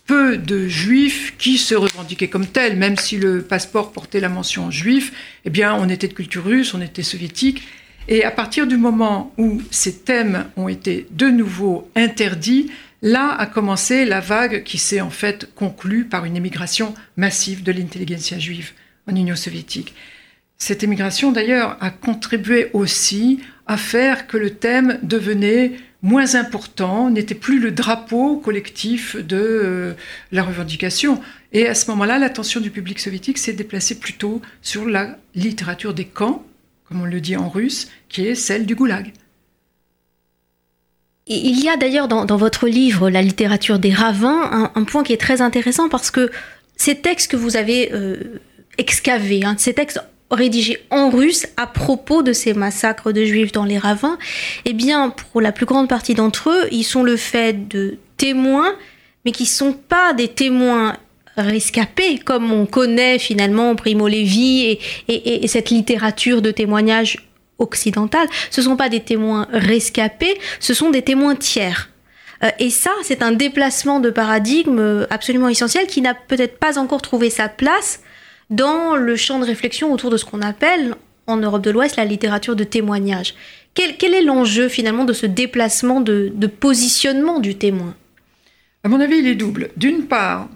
peu 0.05 0.37
de 0.37 0.67
juifs 0.67 1.35
qui 1.37 1.57
se 1.57 1.75
revendiquaient 1.75 2.27
comme 2.27 2.47
tels, 2.47 2.75
même 2.75 2.97
si 2.97 3.17
le 3.17 3.41
passeport 3.41 3.91
portait 3.91 4.19
la 4.19 4.29
mention 4.29 4.71
juif, 4.71 5.13
eh 5.45 5.49
bien, 5.49 5.73
on 5.75 5.89
était 5.89 6.07
de 6.07 6.13
culture 6.13 6.43
russe, 6.43 6.73
on 6.73 6.81
était 6.81 7.03
soviétique. 7.03 7.63
Et 8.07 8.23
à 8.23 8.31
partir 8.31 8.67
du 8.67 8.77
moment 8.77 9.33
où 9.37 9.61
ces 9.69 9.99
thèmes 9.99 10.47
ont 10.57 10.67
été 10.67 11.07
de 11.11 11.27
nouveau 11.27 11.89
interdits, 11.95 12.71
là 13.01 13.35
a 13.37 13.45
commencé 13.45 14.05
la 14.05 14.19
vague 14.19 14.63
qui 14.63 14.77
s'est 14.77 15.01
en 15.01 15.09
fait 15.09 15.49
conclue 15.55 16.05
par 16.05 16.25
une 16.25 16.35
émigration 16.35 16.93
massive 17.15 17.63
de 17.63 17.71
l'intelligentsia 17.71 18.39
juive 18.39 18.71
en 19.09 19.15
Union 19.15 19.35
soviétique. 19.35 19.93
Cette 20.57 20.83
émigration, 20.83 21.31
d'ailleurs, 21.31 21.77
a 21.79 21.89
contribué 21.89 22.69
aussi 22.73 23.39
à 23.71 23.77
faire 23.77 24.27
que 24.27 24.35
le 24.35 24.49
thème 24.49 24.99
devenait 25.01 25.71
moins 26.01 26.35
important, 26.35 27.09
n'était 27.09 27.35
plus 27.35 27.57
le 27.57 27.71
drapeau 27.71 28.35
collectif 28.35 29.15
de 29.15 29.37
euh, 29.37 29.93
la 30.33 30.43
revendication. 30.43 31.21
Et 31.53 31.67
à 31.67 31.73
ce 31.73 31.89
moment-là, 31.91 32.19
l'attention 32.19 32.59
du 32.59 32.69
public 32.69 32.99
soviétique 32.99 33.37
s'est 33.37 33.53
déplacée 33.53 33.97
plutôt 33.97 34.41
sur 34.61 34.85
la 34.85 35.17
littérature 35.35 35.93
des 35.93 36.03
camps, 36.03 36.43
comme 36.83 37.01
on 37.01 37.05
le 37.05 37.21
dit 37.21 37.37
en 37.37 37.47
russe, 37.47 37.87
qui 38.09 38.27
est 38.27 38.35
celle 38.35 38.65
du 38.65 38.75
goulag. 38.75 39.13
Il 41.27 41.63
y 41.63 41.69
a 41.69 41.77
d'ailleurs 41.77 42.09
dans, 42.09 42.25
votre 42.35 42.67
livre 42.67 43.09
La 43.09 43.21
littérature 43.21 43.79
des 43.79 43.93
ravins 43.93 44.69
un, 44.75 44.83
point 44.83 45.03
qui 45.03 45.13
est 45.13 45.21
très 45.21 45.39
intéressant 45.39 45.87
parce 45.87 46.11
que 46.11 46.29
ces 46.75 46.95
textes 46.95 47.31
que 47.31 47.37
vous 47.37 47.55
avez 47.55 47.93
euh, 47.93 48.41
excavés, 48.77 49.45
hein, 49.45 49.55
ces 49.57 49.73
textes 49.73 50.01
rédigés 50.31 50.79
en 50.89 51.09
russe 51.09 51.47
à 51.57 51.67
propos 51.67 52.23
de 52.23 52.33
ces 52.33 52.53
massacres 52.53 53.11
de 53.11 53.23
juifs 53.25 53.51
dans 53.51 53.65
les 53.65 53.77
ravins, 53.77 54.17
eh 54.65 54.73
bien, 54.73 55.09
pour 55.09 55.41
la 55.41 55.51
plus 55.51 55.65
grande 55.65 55.89
partie 55.89 56.13
d'entre 56.13 56.49
eux, 56.49 56.67
ils 56.71 56.83
sont 56.83 57.03
le 57.03 57.17
fait 57.17 57.67
de 57.67 57.97
témoins, 58.17 58.73
mais 59.25 59.31
qui 59.31 59.43
ne 59.43 59.47
sont 59.47 59.73
pas 59.73 60.13
des 60.13 60.29
témoins 60.29 60.97
rescapés, 61.37 62.17
comme 62.17 62.51
on 62.51 62.65
connaît 62.65 63.19
finalement 63.19 63.75
Primo 63.75 64.07
Levi 64.07 64.77
et, 65.07 65.43
et, 65.43 65.47
cette 65.47 65.69
littérature 65.69 66.41
de 66.41 66.51
témoignage 66.51 67.17
occidentale. 67.57 68.27
Ce 68.49 68.61
ne 68.61 68.65
sont 68.65 68.75
pas 68.75 68.89
des 68.89 68.99
témoins 68.99 69.47
rescapés, 69.51 70.37
ce 70.59 70.73
sont 70.73 70.89
des 70.89 71.01
témoins 71.01 71.35
tiers. 71.35 71.89
Euh, 72.43 72.49
et 72.59 72.69
ça, 72.69 72.91
c'est 73.03 73.21
un 73.21 73.31
déplacement 73.31 73.99
de 73.99 74.09
paradigme 74.09 75.05
absolument 75.09 75.47
essentiel 75.47 75.87
qui 75.87 76.01
n'a 76.01 76.13
peut-être 76.13 76.57
pas 76.57 76.77
encore 76.77 77.01
trouvé 77.01 77.29
sa 77.29 77.49
place 77.49 78.01
dans 78.51 78.97
le 78.97 79.15
champ 79.15 79.39
de 79.39 79.45
réflexion 79.45 79.91
autour 79.91 80.11
de 80.11 80.17
ce 80.17 80.25
qu'on 80.25 80.41
appelle 80.41 80.95
en 81.25 81.37
Europe 81.37 81.63
de 81.63 81.71
l'Ouest 81.71 81.95
la 81.95 82.05
littérature 82.05 82.55
de 82.55 82.63
témoignage. 82.63 83.33
Quel, 83.73 84.13
est 84.13 84.21
l'enjeu 84.21 84.67
finalement 84.67 85.05
de 85.05 85.13
ce 85.13 85.25
déplacement 85.25 86.01
de, 86.01 86.31
positionnement 86.59 87.39
du 87.39 87.55
témoin? 87.55 87.95
À 88.83 88.89
mon 88.89 88.99
avis, 88.99 89.19
il 89.19 89.27
est 89.27 89.35
double. 89.35 89.69
D'une 89.77 90.05
part, 90.07 90.49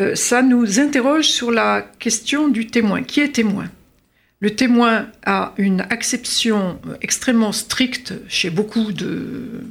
euh, 0.00 0.14
ça 0.14 0.42
nous 0.42 0.78
interroge 0.78 1.28
sur 1.28 1.50
la 1.50 1.80
question 1.98 2.48
du 2.48 2.66
témoin. 2.66 3.02
Qui 3.02 3.20
est 3.20 3.34
témoin? 3.34 3.70
Le 4.40 4.50
témoin 4.54 5.06
a 5.24 5.54
une 5.56 5.80
acception 5.88 6.78
extrêmement 7.00 7.52
stricte 7.52 8.12
chez 8.28 8.50
beaucoup 8.50 8.92
de, 8.92 9.62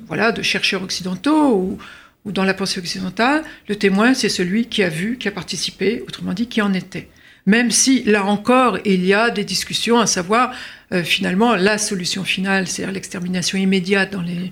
chercheurs 0.41 0.81
occidentaux 0.81 1.77
ou 2.25 2.31
dans 2.31 2.43
la 2.43 2.55
pensée 2.55 2.79
occidentale. 2.79 3.43
Le 3.69 3.75
témoin, 3.75 4.15
c'est 4.15 4.29
celui 4.29 4.65
qui 4.65 4.81
a 4.81 4.89
vu, 4.89 5.19
qui 5.19 5.27
a 5.27 5.31
participé, 5.31 6.03
autrement 6.07 6.33
dit, 6.33 6.47
qui 6.47 6.63
en 6.63 6.73
était 6.73 7.09
même 7.45 7.71
si 7.71 8.03
là 8.03 8.25
encore 8.25 8.79
il 8.85 9.05
y 9.05 9.13
a 9.13 9.29
des 9.29 9.43
discussions 9.43 9.99
à 9.99 10.07
savoir 10.07 10.53
euh, 10.91 11.03
finalement 11.03 11.55
la 11.55 11.77
solution 11.77 12.23
finale, 12.23 12.67
c'est-à-dire 12.67 12.93
l'extermination 12.93 13.57
immédiate 13.57 14.11
dans 14.11 14.21
les, 14.21 14.51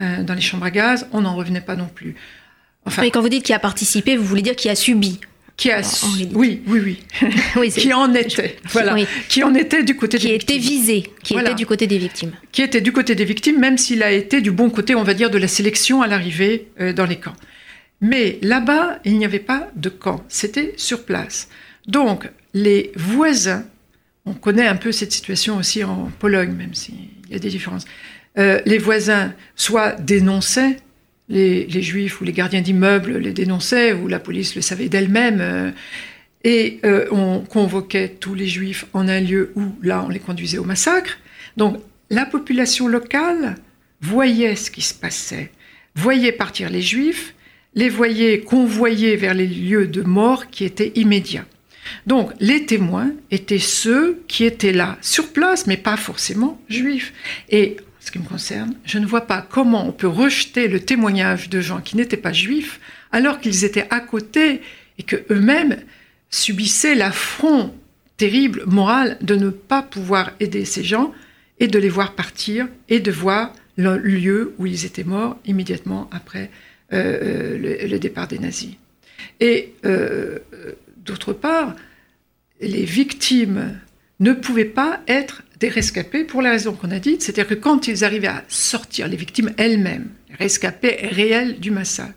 euh, 0.00 0.22
dans 0.22 0.34
les 0.34 0.40
chambres 0.40 0.66
à 0.66 0.70
gaz, 0.70 1.08
on 1.12 1.22
n'en 1.22 1.34
revenait 1.34 1.60
pas 1.60 1.76
non 1.76 1.88
plus. 1.92 2.14
Enfin, 2.86 3.02
Mais 3.02 3.10
quand 3.10 3.22
vous 3.22 3.28
dites 3.28 3.44
qui 3.44 3.52
a 3.52 3.58
participé, 3.58 4.16
vous 4.16 4.24
voulez 4.24 4.42
dire 4.42 4.56
qui 4.56 4.68
a 4.68 4.74
subi. 4.74 5.20
Qui 5.56 5.70
a 5.70 5.82
oui 6.34 6.62
oui 6.66 6.80
oui, 6.82 6.98
oui 7.56 7.70
qui 7.70 7.92
en 7.92 8.12
était 8.12 8.56
voilà. 8.70 8.96
qui 9.28 9.44
en 9.44 9.54
était 9.54 9.84
du 9.84 9.96
côté 9.96 10.18
qui 10.18 10.26
des 10.26 10.34
était 10.34 10.58
visé 10.58 11.04
qui 11.22 11.38
était 11.38 11.54
du 11.54 11.64
côté 11.64 11.86
des 11.86 11.98
victimes. 11.98 12.32
Qui 12.50 12.62
était 12.62 12.80
du 12.80 12.90
côté 12.90 13.14
des 13.14 13.24
victimes 13.24 13.60
même 13.60 13.78
s'il 13.78 14.02
a 14.02 14.10
été 14.10 14.40
du 14.40 14.50
bon 14.50 14.68
côté 14.68 14.96
on 14.96 15.04
va 15.04 15.14
dire 15.14 15.30
de 15.30 15.38
la 15.38 15.46
sélection 15.46 16.02
à 16.02 16.08
l'arrivée 16.08 16.70
euh, 16.80 16.92
dans 16.92 17.06
les 17.06 17.20
camps. 17.20 17.36
Mais 18.00 18.40
là-bas 18.42 18.98
il 19.04 19.16
n'y 19.16 19.24
avait 19.24 19.38
pas 19.38 19.70
de 19.76 19.90
camp. 19.90 20.24
C'était 20.28 20.74
sur 20.76 21.04
place 21.04 21.48
donc, 21.86 22.30
les 22.54 22.92
voisins, 22.96 23.64
on 24.24 24.32
connaît 24.32 24.66
un 24.66 24.76
peu 24.76 24.92
cette 24.92 25.12
situation 25.12 25.56
aussi 25.56 25.84
en 25.84 26.10
Pologne, 26.18 26.52
même 26.52 26.74
s'il 26.74 26.94
y 27.30 27.34
a 27.34 27.38
des 27.38 27.50
différences, 27.50 27.84
euh, 28.38 28.60
les 28.64 28.78
voisins 28.78 29.32
soit 29.54 29.92
dénonçaient 29.92 30.78
les, 31.28 31.82
juifs 31.82 32.20
ou 32.20 32.24
les 32.24 32.32
gardiens 32.32 32.60
d'immeubles 32.60 33.18
les 33.18 33.32
dénonçaient, 33.32 33.92
ou 33.92 34.08
la 34.08 34.18
police 34.18 34.54
le 34.54 34.62
savait 34.62 34.88
d'elle-même, 34.88 35.38
euh, 35.40 35.70
et 36.42 36.80
euh, 36.84 37.06
on 37.10 37.40
convoquait 37.40 38.08
tous 38.08 38.34
les 38.34 38.46
juifs 38.46 38.86
en 38.92 39.08
un 39.08 39.20
lieu 39.20 39.52
où, 39.54 39.62
là, 39.82 40.04
on 40.04 40.10
les 40.10 40.18
conduisait 40.18 40.58
au 40.58 40.64
massacre. 40.64 41.18
Donc, 41.56 41.80
la 42.10 42.26
population 42.26 42.86
locale 42.86 43.56
voyait 44.02 44.56
ce 44.56 44.70
qui 44.70 44.82
se 44.82 44.92
passait, 44.92 45.50
voyait 45.94 46.32
partir 46.32 46.68
les 46.68 46.82
juifs, 46.82 47.34
les 47.74 47.88
voyait 47.88 48.40
convoyer 48.40 49.16
vers 49.16 49.32
les 49.32 49.46
lieux 49.46 49.86
de 49.86 50.02
mort 50.02 50.48
qui 50.50 50.64
étaient 50.64 50.92
immédiats. 50.96 51.46
Donc 52.06 52.32
les 52.40 52.66
témoins 52.66 53.12
étaient 53.30 53.58
ceux 53.58 54.22
qui 54.28 54.44
étaient 54.44 54.72
là, 54.72 54.98
sur 55.00 55.32
place, 55.32 55.66
mais 55.66 55.76
pas 55.76 55.96
forcément 55.96 56.60
juifs. 56.68 57.12
Et 57.50 57.76
ce 58.00 58.10
qui 58.10 58.18
me 58.18 58.24
concerne, 58.24 58.74
je 58.84 58.98
ne 58.98 59.06
vois 59.06 59.22
pas 59.22 59.40
comment 59.40 59.88
on 59.88 59.92
peut 59.92 60.08
rejeter 60.08 60.68
le 60.68 60.80
témoignage 60.80 61.48
de 61.48 61.60
gens 61.60 61.80
qui 61.80 61.96
n'étaient 61.96 62.16
pas 62.16 62.32
juifs 62.32 62.80
alors 63.12 63.40
qu'ils 63.40 63.64
étaient 63.64 63.86
à 63.90 64.00
côté 64.00 64.60
et 64.98 65.02
que 65.02 65.24
eux-mêmes 65.30 65.78
subissaient 66.30 66.94
l'affront 66.94 67.72
terrible 68.16 68.64
moral 68.66 69.16
de 69.20 69.34
ne 69.34 69.50
pas 69.50 69.82
pouvoir 69.82 70.32
aider 70.40 70.64
ces 70.64 70.84
gens 70.84 71.12
et 71.60 71.68
de 71.68 71.78
les 71.78 71.88
voir 71.88 72.14
partir 72.14 72.68
et 72.88 73.00
de 73.00 73.10
voir 73.10 73.52
le 73.76 73.96
lieu 73.96 74.54
où 74.58 74.66
ils 74.66 74.84
étaient 74.84 75.04
morts 75.04 75.38
immédiatement 75.46 76.08
après 76.12 76.50
euh, 76.92 77.56
euh, 77.56 77.88
le, 77.88 77.98
départ 77.98 78.28
des 78.28 78.38
nazis. 78.38 78.74
Et 79.40 79.72
euh, 79.84 80.38
d'autre 81.04 81.32
part, 81.32 81.74
les 82.60 82.84
victimes 82.84 83.78
ne 84.20 84.32
pouvaient 84.32 84.64
pas 84.64 85.00
être 85.06 85.42
des 85.60 85.68
rescapés 85.68 86.24
pour 86.24 86.42
la 86.42 86.50
raison 86.50 86.72
qu'on 86.72 86.90
a 86.90 86.98
dite, 86.98 87.22
c'est-à-dire 87.22 87.48
que 87.48 87.54
quand 87.54 87.88
ils 87.88 88.04
arrivaient 88.04 88.26
à 88.26 88.44
sortir, 88.48 89.08
les 89.08 89.16
victimes 89.16 89.52
elles-mêmes, 89.56 90.10
les 90.30 90.36
rescapés 90.36 91.08
réels 91.10 91.60
du 91.60 91.70
massacre, 91.70 92.14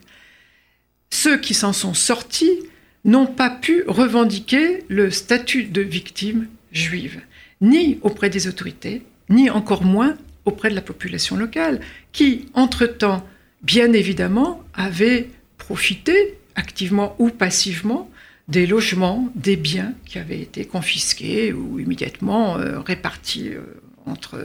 ceux 1.10 1.38
qui 1.38 1.54
s'en 1.54 1.74
sont 1.74 1.94
sortis 1.94 2.60
n'ont 3.06 3.28
pas 3.28 3.50
pu 3.50 3.84
revendiquer 3.88 4.84
le 4.90 5.12
statut 5.12 5.64
de 5.64 5.82
victime 5.82 6.48
juive, 6.72 7.22
ni 7.62 8.00
auprès 8.02 8.30
des 8.30 8.48
autorités, 8.48 9.04
ni 9.30 9.50
encore 9.50 9.84
moins 9.84 10.18
auprès 10.46 10.70
de 10.70 10.76
la 10.76 10.82
population 10.82 11.36
locale, 11.36 11.80
qui, 12.12 12.48
entre-temps, 12.54 13.26
bien 13.64 13.94
évidemment, 13.94 14.64
avait 14.74 15.30
profité, 15.58 16.38
activement 16.56 17.16
ou 17.20 17.30
passivement, 17.30 18.10
des 18.48 18.66
logements, 18.66 19.30
des 19.36 19.56
biens 19.56 19.94
qui 20.06 20.20
avaient 20.20 20.40
été 20.40 20.66
confisqués 20.66 21.52
ou 21.54 21.80
immédiatement 21.80 22.58
euh, 22.58 22.80
répartis 22.80 23.50
euh, 23.50 23.62
entre 24.06 24.36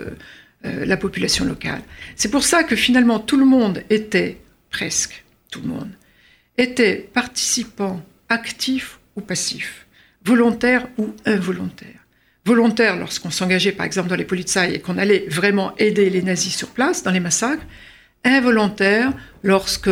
euh, 0.65 0.85
la 0.85 0.97
population 0.97 1.45
locale. 1.45 1.83
C'est 2.17 2.31
pour 2.31 2.43
ça 2.43 2.65
que 2.65 2.77
finalement 2.77 3.21
tout 3.21 3.37
le 3.37 3.45
monde 3.45 3.85
était, 3.91 4.39
presque 4.71 5.25
tout 5.51 5.61
le 5.61 5.69
monde, 5.69 5.91
était 6.59 7.09
participant 7.13 8.05
actif 8.29 8.99
ou 9.17 9.21
passif, 9.21 9.87
volontaire 10.25 10.89
ou 10.99 11.15
involontaire. 11.25 12.01
Volontaire 12.45 12.97
lorsqu'on 12.97 13.31
s'engageait 13.31 13.73
par 13.73 13.87
exemple 13.87 14.09
dans 14.09 14.17
les 14.17 14.25
polizei 14.25 14.75
et 14.75 14.81
qu'on 14.81 14.99
allait 14.99 15.27
vraiment 15.29 15.77
aider 15.77 16.11
les 16.11 16.23
nazis 16.23 16.57
sur 16.57 16.71
place 16.71 17.05
dans 17.05 17.13
les 17.13 17.21
massacres, 17.21 17.65
involontaire 18.25 19.13
lorsque 19.43 19.91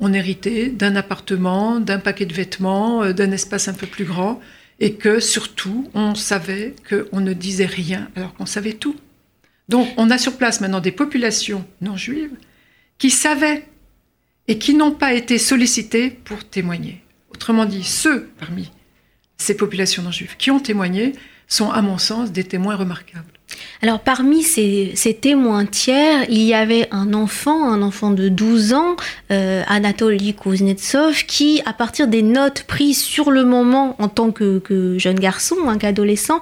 on 0.00 0.12
héritait 0.12 0.68
d'un 0.68 0.96
appartement, 0.96 1.80
d'un 1.80 1.98
paquet 1.98 2.26
de 2.26 2.34
vêtements, 2.34 3.02
euh, 3.02 3.12
d'un 3.12 3.30
espace 3.30 3.68
un 3.68 3.74
peu 3.74 3.86
plus 3.86 4.04
grand, 4.04 4.40
et 4.80 4.94
que 4.94 5.20
surtout 5.20 5.90
on 5.94 6.14
savait 6.14 6.74
qu'on 6.88 7.20
ne 7.20 7.32
disait 7.32 7.66
rien 7.66 8.08
alors 8.16 8.34
qu'on 8.34 8.46
savait 8.46 8.74
tout. 8.74 8.96
Donc 9.68 9.88
on 9.96 10.10
a 10.10 10.18
sur 10.18 10.36
place 10.36 10.60
maintenant 10.60 10.80
des 10.80 10.92
populations 10.92 11.66
non 11.80 11.96
juives 11.96 12.36
qui 12.96 13.10
savaient 13.10 13.64
et 14.46 14.58
qui 14.58 14.74
n'ont 14.74 14.92
pas 14.92 15.12
été 15.12 15.38
sollicitées 15.38 16.10
pour 16.10 16.44
témoigner. 16.44 17.02
Autrement 17.30 17.66
dit, 17.66 17.84
ceux 17.84 18.30
parmi 18.38 18.70
ces 19.36 19.56
populations 19.56 20.02
non 20.02 20.10
juives 20.10 20.36
qui 20.36 20.50
ont 20.50 20.60
témoigné 20.60 21.12
sont 21.46 21.70
à 21.70 21.82
mon 21.82 21.98
sens 21.98 22.32
des 22.32 22.44
témoins 22.44 22.76
remarquables. 22.76 23.37
Alors 23.82 24.00
parmi 24.00 24.42
ces, 24.42 24.94
témoins 25.20 25.66
tiers, 25.66 26.24
il 26.28 26.42
y 26.42 26.54
avait 26.54 26.88
un 26.90 27.14
enfant, 27.14 27.70
un 27.70 27.82
enfant 27.82 28.10
de 28.10 28.28
12 28.28 28.74
ans, 28.74 28.96
euh, 29.30 29.62
Anatoly 29.68 30.34
Kuznetsov, 30.34 31.24
qui, 31.26 31.62
à 31.64 31.72
partir 31.72 32.08
des 32.08 32.22
notes 32.22 32.64
prises 32.64 33.02
sur 33.02 33.30
le 33.30 33.44
moment 33.44 33.96
en 33.98 34.08
tant 34.08 34.30
que, 34.30 34.62
jeune 34.98 35.20
garçon, 35.20 35.56
un 35.68 35.78
qu'adolescent, 35.78 36.40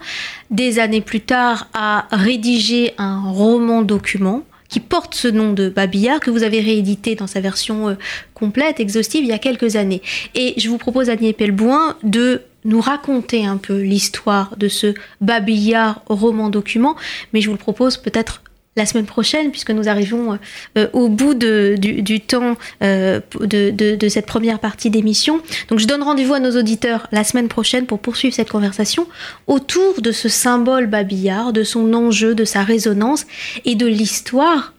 des 0.50 0.79
années 0.79 1.00
plus 1.00 1.20
tard, 1.20 1.68
a 1.74 2.07
rédigé 2.11 2.94
un 2.98 3.20
roman 3.20 3.83
document 3.83 4.42
qui 4.68 4.81
porte 4.81 5.14
ce 5.14 5.29
nom 5.29 5.52
de 5.52 5.68
Babillard, 5.68 6.20
que 6.20 6.31
vous 6.31 6.42
avez 6.42 6.61
réédité 6.61 7.14
dans 7.14 7.26
sa 7.26 7.40
version 7.40 7.90
euh, 7.90 7.94
complète, 8.35 8.81
exhaustive, 8.81 9.22
il 9.22 9.29
y 9.29 9.33
a 9.33 9.38
quelques 9.38 9.76
années. 9.76 10.02
Et 10.35 10.55
je 10.57 10.68
vous 10.68 10.79
propose, 10.79 11.09
Annie 11.09 11.33
Pelboin, 11.33 11.96
de 12.02 12.42
nous 12.66 12.81
raconter 12.81 13.46
un 13.46 13.57
peu 13.57 13.81
l'histoire 13.81 14.57
de 14.57 14.68
ce 14.68 14.94
Babillard 15.20 16.02
roman 16.07 16.50
document, 16.50 16.96
mais 17.33 17.40
je 17.40 17.46
vous 17.46 17.55
le 17.55 17.59
propose 17.59 17.96
peut-être 17.96 18.42
la 18.76 18.85
semaine 18.85 19.07
prochaine, 19.07 19.50
puisque 19.50 19.70
nous 19.70 19.88
arrivons 19.88 20.38
euh, 20.76 20.88
au 20.92 21.09
bout 21.09 21.35
du, 21.35 22.20
temps 22.20 22.57
euh, 22.83 23.20
de, 23.40 24.09
cette 24.09 24.26
première 24.26 24.59
partie 24.59 24.90
d'émission. 24.90 25.40
Donc 25.68 25.79
je 25.79 25.87
donne 25.87 26.02
rendez-vous 26.02 26.35
à 26.35 26.40
nos 26.40 26.59
auditeurs 26.59 27.09
la 27.11 27.24
semaine 27.24 27.48
prochaine 27.48 27.87
pour 27.87 27.98
poursuivre 27.98 28.35
cette 28.35 28.50
conversation 28.50 29.07
autour 29.46 30.00
de 30.02 30.12
ce 30.12 30.29
symbole 30.29 30.87
babillard, 30.87 31.52
de 31.52 31.64
son 31.64 31.94
enjeu, 31.94 32.35
de 32.35 32.44
sa 32.44 32.62
résonance 32.62 33.26
et 33.64 33.74
de 33.74 33.87
l'histoire 33.87 34.74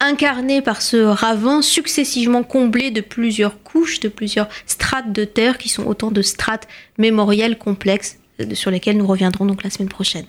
incarnée 0.00 0.62
par 0.62 0.82
ce 0.82 0.96
ravin 0.96 1.62
successivement 1.62 2.42
comblé 2.42 2.90
de 2.90 3.00
plusieurs 3.00 3.62
couches, 3.62 4.00
de 4.00 4.08
plusieurs 4.08 4.48
strates 4.66 5.12
de 5.12 5.24
terre 5.24 5.58
qui 5.58 5.68
sont 5.68 5.86
autant 5.86 6.10
de 6.10 6.22
strates 6.22 6.66
mémorielles 6.98 7.58
complexes 7.58 8.18
euh, 8.40 8.54
sur 8.54 8.70
lesquelles 8.70 8.96
nous 8.96 9.06
reviendrons 9.06 9.44
donc 9.44 9.62
la 9.62 9.70
semaine 9.70 9.88
prochaine. 9.88 10.26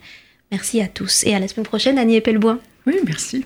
Merci 0.51 0.81
à 0.81 0.87
tous 0.87 1.23
et 1.25 1.33
à 1.33 1.39
la 1.39 1.47
semaine 1.47 1.65
prochaine, 1.65 1.97
Annie 1.97 2.17
Epelbois. 2.17 2.59
Oui, 2.85 2.95
merci. 3.05 3.45